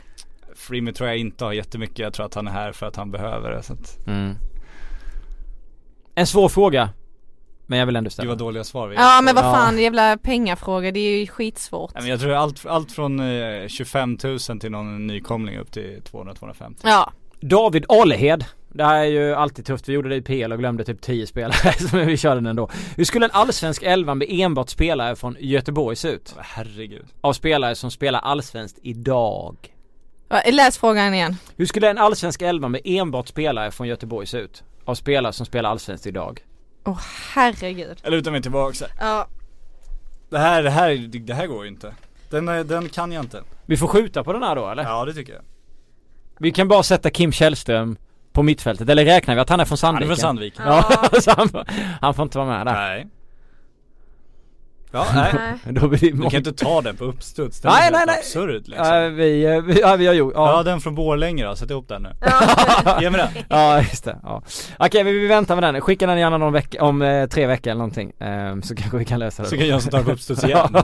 [0.56, 3.12] Freeman tror jag inte har jättemycket, jag tror att han är här för att han
[3.12, 4.36] behöver det så att, Mm.
[6.16, 6.90] En svår fråga.
[7.68, 8.30] Men jag vill ändå Det ställa.
[8.30, 9.54] var dåliga svar vi Ja men vad Ja.
[9.54, 11.94] fan jävla pengafråga, det är ju skitsvårt.
[11.94, 16.76] Men jag tror allt, allt från eh, 25 000 till någon nykomling upp till 200-250
[16.84, 17.12] Ja,
[17.44, 18.46] David Alehed.
[18.70, 19.90] Det här är ju alltid tufft.
[19.90, 21.74] Vi gjorde det i PL och glömde typ 10 spelare.
[21.94, 22.70] Men vi körde den ändå.
[22.98, 26.36] Hur skulle en allsvensk elva med enbart spelare från Göteborg se ut?
[26.38, 29.56] Herregud Av spelare som spelar allsvenskt idag.
[30.52, 31.36] Läs frågan igen.
[31.58, 34.64] Hur skulle en allsvensk elva med enbart spelare från Göteborg se ut?
[34.86, 36.40] Av spelare som spelar allsvenskt idag.
[36.86, 37.00] Åh
[37.34, 37.98] herregud.
[38.04, 38.86] Jag lutar mig tillbaka så.
[39.00, 39.28] Ja,
[40.30, 41.96] Det här, det här, det här går ju inte
[42.30, 44.84] den, är- den kan jag inte Vi får skjuta på den här då eller?
[44.84, 45.42] Ja det tycker jag
[46.44, 47.98] Vi kan bara sätta Kim Källström
[48.34, 48.90] på mittfältet.
[48.90, 50.64] Eller räknar vi att han är från Han är Sandviken?
[50.64, 51.66] från Sandviken Ja,
[52.02, 52.74] han får inte vara med där.
[52.74, 53.08] Nej
[54.94, 55.34] Ja, nej.
[55.74, 58.18] Då blir det Du kan inte ta den på uppstuds, den Nej, är nej, nej.
[58.20, 58.88] absurd liksom.
[58.88, 60.58] Ja, vi, eh, vi, ja, vi har gjort, Ja.
[60.58, 60.64] ja.
[60.64, 62.10] den från Borlänge då, sätt ihop den nu.
[62.86, 62.98] Ja.
[63.02, 63.44] Ge mig den.
[63.50, 64.42] Ja just det, ja.
[64.78, 67.72] Okej vi, vi väntar med den, skicka den gärna någon vecka, om eh, tre veckor
[67.72, 68.12] eller någonting.
[68.20, 69.60] Ehm, så kanske vi kan lösa det Så då.
[69.60, 70.76] kan Jönsson ta den på uppstuds igen.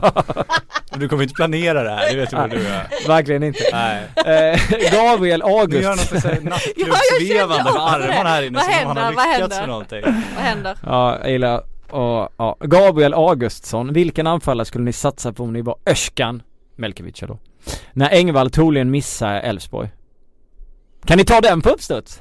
[0.94, 3.06] Du kommer inte planera det här, det vet du vad du är.
[3.08, 3.60] Verkligen inte.
[3.72, 4.02] Nej.
[4.16, 4.60] Eh,
[4.92, 6.12] Gabriel Nu gör August.
[6.12, 9.02] något här Ja, jag nattklubbsvevande med armarna här inne Vad som om han händer?
[9.02, 9.60] har Vad lyckats händer?
[9.60, 10.02] med någonting.
[10.36, 10.76] Vad händer?
[10.86, 11.62] Ja, jag gillar
[11.92, 12.56] och, ja.
[12.60, 16.42] Gabriel Augustsson, vilken anfallare skulle ni satsa på om ni var Öskan,
[16.76, 17.38] Melkevic då?
[17.92, 19.90] När Engvall troligen missar Elfsborg.
[21.04, 22.20] Kan ni ta den på uppstuds?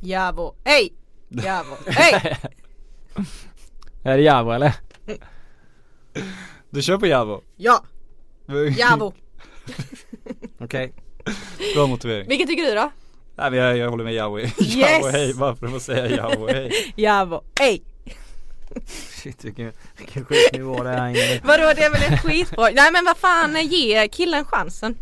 [0.00, 0.92] Javo, hej!
[1.28, 2.36] Javo, hej!
[4.02, 4.74] Är det Javo eller?
[6.70, 7.42] Du kör på Javo?
[7.56, 7.84] Ja,
[8.78, 9.12] Javo.
[10.58, 10.92] Okej.
[11.74, 12.28] Bra motivering.
[12.28, 12.90] Vilken tycker du då?
[13.42, 14.38] Nej men jag, jag håller med Javo.
[14.58, 15.12] Yes!
[15.12, 16.16] Hej, bara för att få säga.
[16.96, 17.82] Javo, hej!
[19.22, 21.40] Shit vilken, vilken skitnivå det är här inne.
[21.44, 24.94] Vadå det är väl en skitbra, nej men vad fan ge killen chansen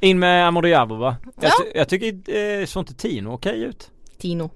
[0.00, 1.16] In med Amadou va?
[1.40, 1.50] Jag, Ja.
[1.64, 3.90] ty- jag tycker, eh, såg inte Tino okej ut?
[4.18, 4.50] Tino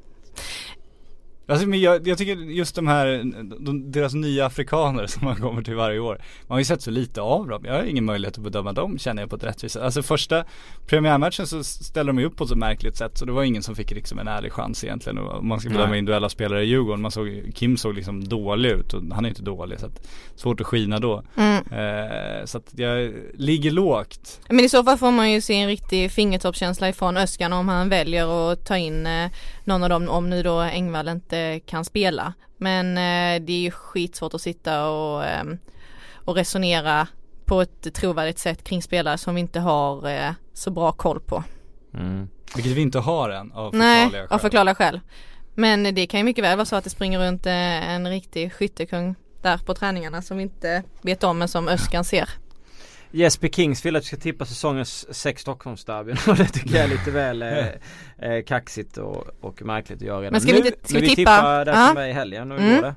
[1.48, 3.22] Alltså, men jag, jag tycker just de här,
[3.60, 6.90] de, deras nya afrikaner som man kommer till varje år Man har ju sett så
[6.90, 9.72] lite av dem, jag har ingen möjlighet att bedöma dem känner jag på ett rättvist
[9.72, 9.82] sätt.
[9.82, 10.44] Alltså första
[10.86, 13.62] premiärmatchen så ställde de ju upp på ett så märkligt sätt så det var ingen
[13.62, 15.18] som fick liksom en ärlig chans egentligen.
[15.18, 15.98] Och om man ska bedöma Nej.
[15.98, 19.42] individuella spelare i Djurgården, man såg, Kim såg liksom dålig ut och han är inte
[19.42, 21.22] dålig så att Svårt att skina då.
[21.36, 21.56] Mm.
[21.56, 24.40] eh, Så att jag ligger lågt.
[24.48, 27.88] Men i så fall får man ju se en riktig fingertoppskänsla ifrån Öskan om han
[27.88, 29.30] väljer att ta in eh,
[29.64, 31.35] någon av dem om nu då Engvall inte
[31.66, 32.34] kan spela.
[32.58, 35.44] Men eh, det är ju skitsvårt att sitta och, eh,
[36.14, 37.08] och resonera
[37.44, 41.44] på ett trovärdigt sätt kring spelare som vi inte har eh, så bra koll på.
[41.94, 42.28] Mm.
[42.54, 44.38] Vilket vi inte har än av Nej, förklarliga av skäl.
[44.38, 45.00] förklarliga skäl.
[45.54, 48.52] Men det kan ju mycket väl vara så att det springer runt eh, en riktig
[48.52, 52.28] skyttekung där på träningarna som vi inte vet om men som Öskan ser.
[53.10, 56.88] Jesper Kings vill att du ska tippa säsongens sex Stockholmsderbyn och det tycker jag är
[56.88, 57.66] lite väl eh,
[58.30, 60.66] eh, kaxigt och, och märkligt att göra redan Men ska vi nu.
[60.66, 61.36] inte- ska vi vi tippa?
[61.36, 61.86] tippar där Ja.
[61.86, 62.74] för mig i helgen, hur Mm.
[62.76, 62.94] går det?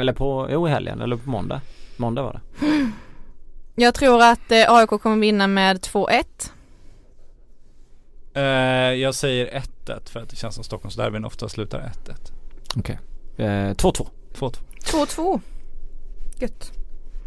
[0.00, 1.60] Eller på, jo i helgen, eller på måndag
[1.96, 2.66] Måndag var det
[3.82, 6.24] Jag tror att eh, AIK kommer vinna med 2-1.
[8.34, 8.42] eh,
[9.00, 12.32] Jag säger 1-1 för att det känns som Stockholmsderbyn ofta slutar 1-1
[12.76, 12.98] Okej
[13.36, 14.54] eh, 2-2 2-2
[14.84, 15.40] 2-2.
[16.38, 16.72] Gött.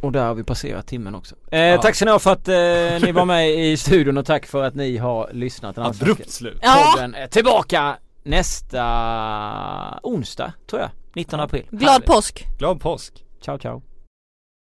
[0.05, 1.35] Och där har vi passerat timmen också.
[1.51, 4.63] Eh, Tack så ni för att eh, ni var med i studion och tack för
[4.63, 6.57] att ni har lyssnat Abrupt slut.
[6.61, 10.89] Ja, podden är tillbaka nästa onsdag tror jag.
[11.15, 11.65] 19 april.
[11.71, 12.45] Glad påsk.
[12.57, 13.25] Glad påsk.
[13.41, 13.94] Ciao ciao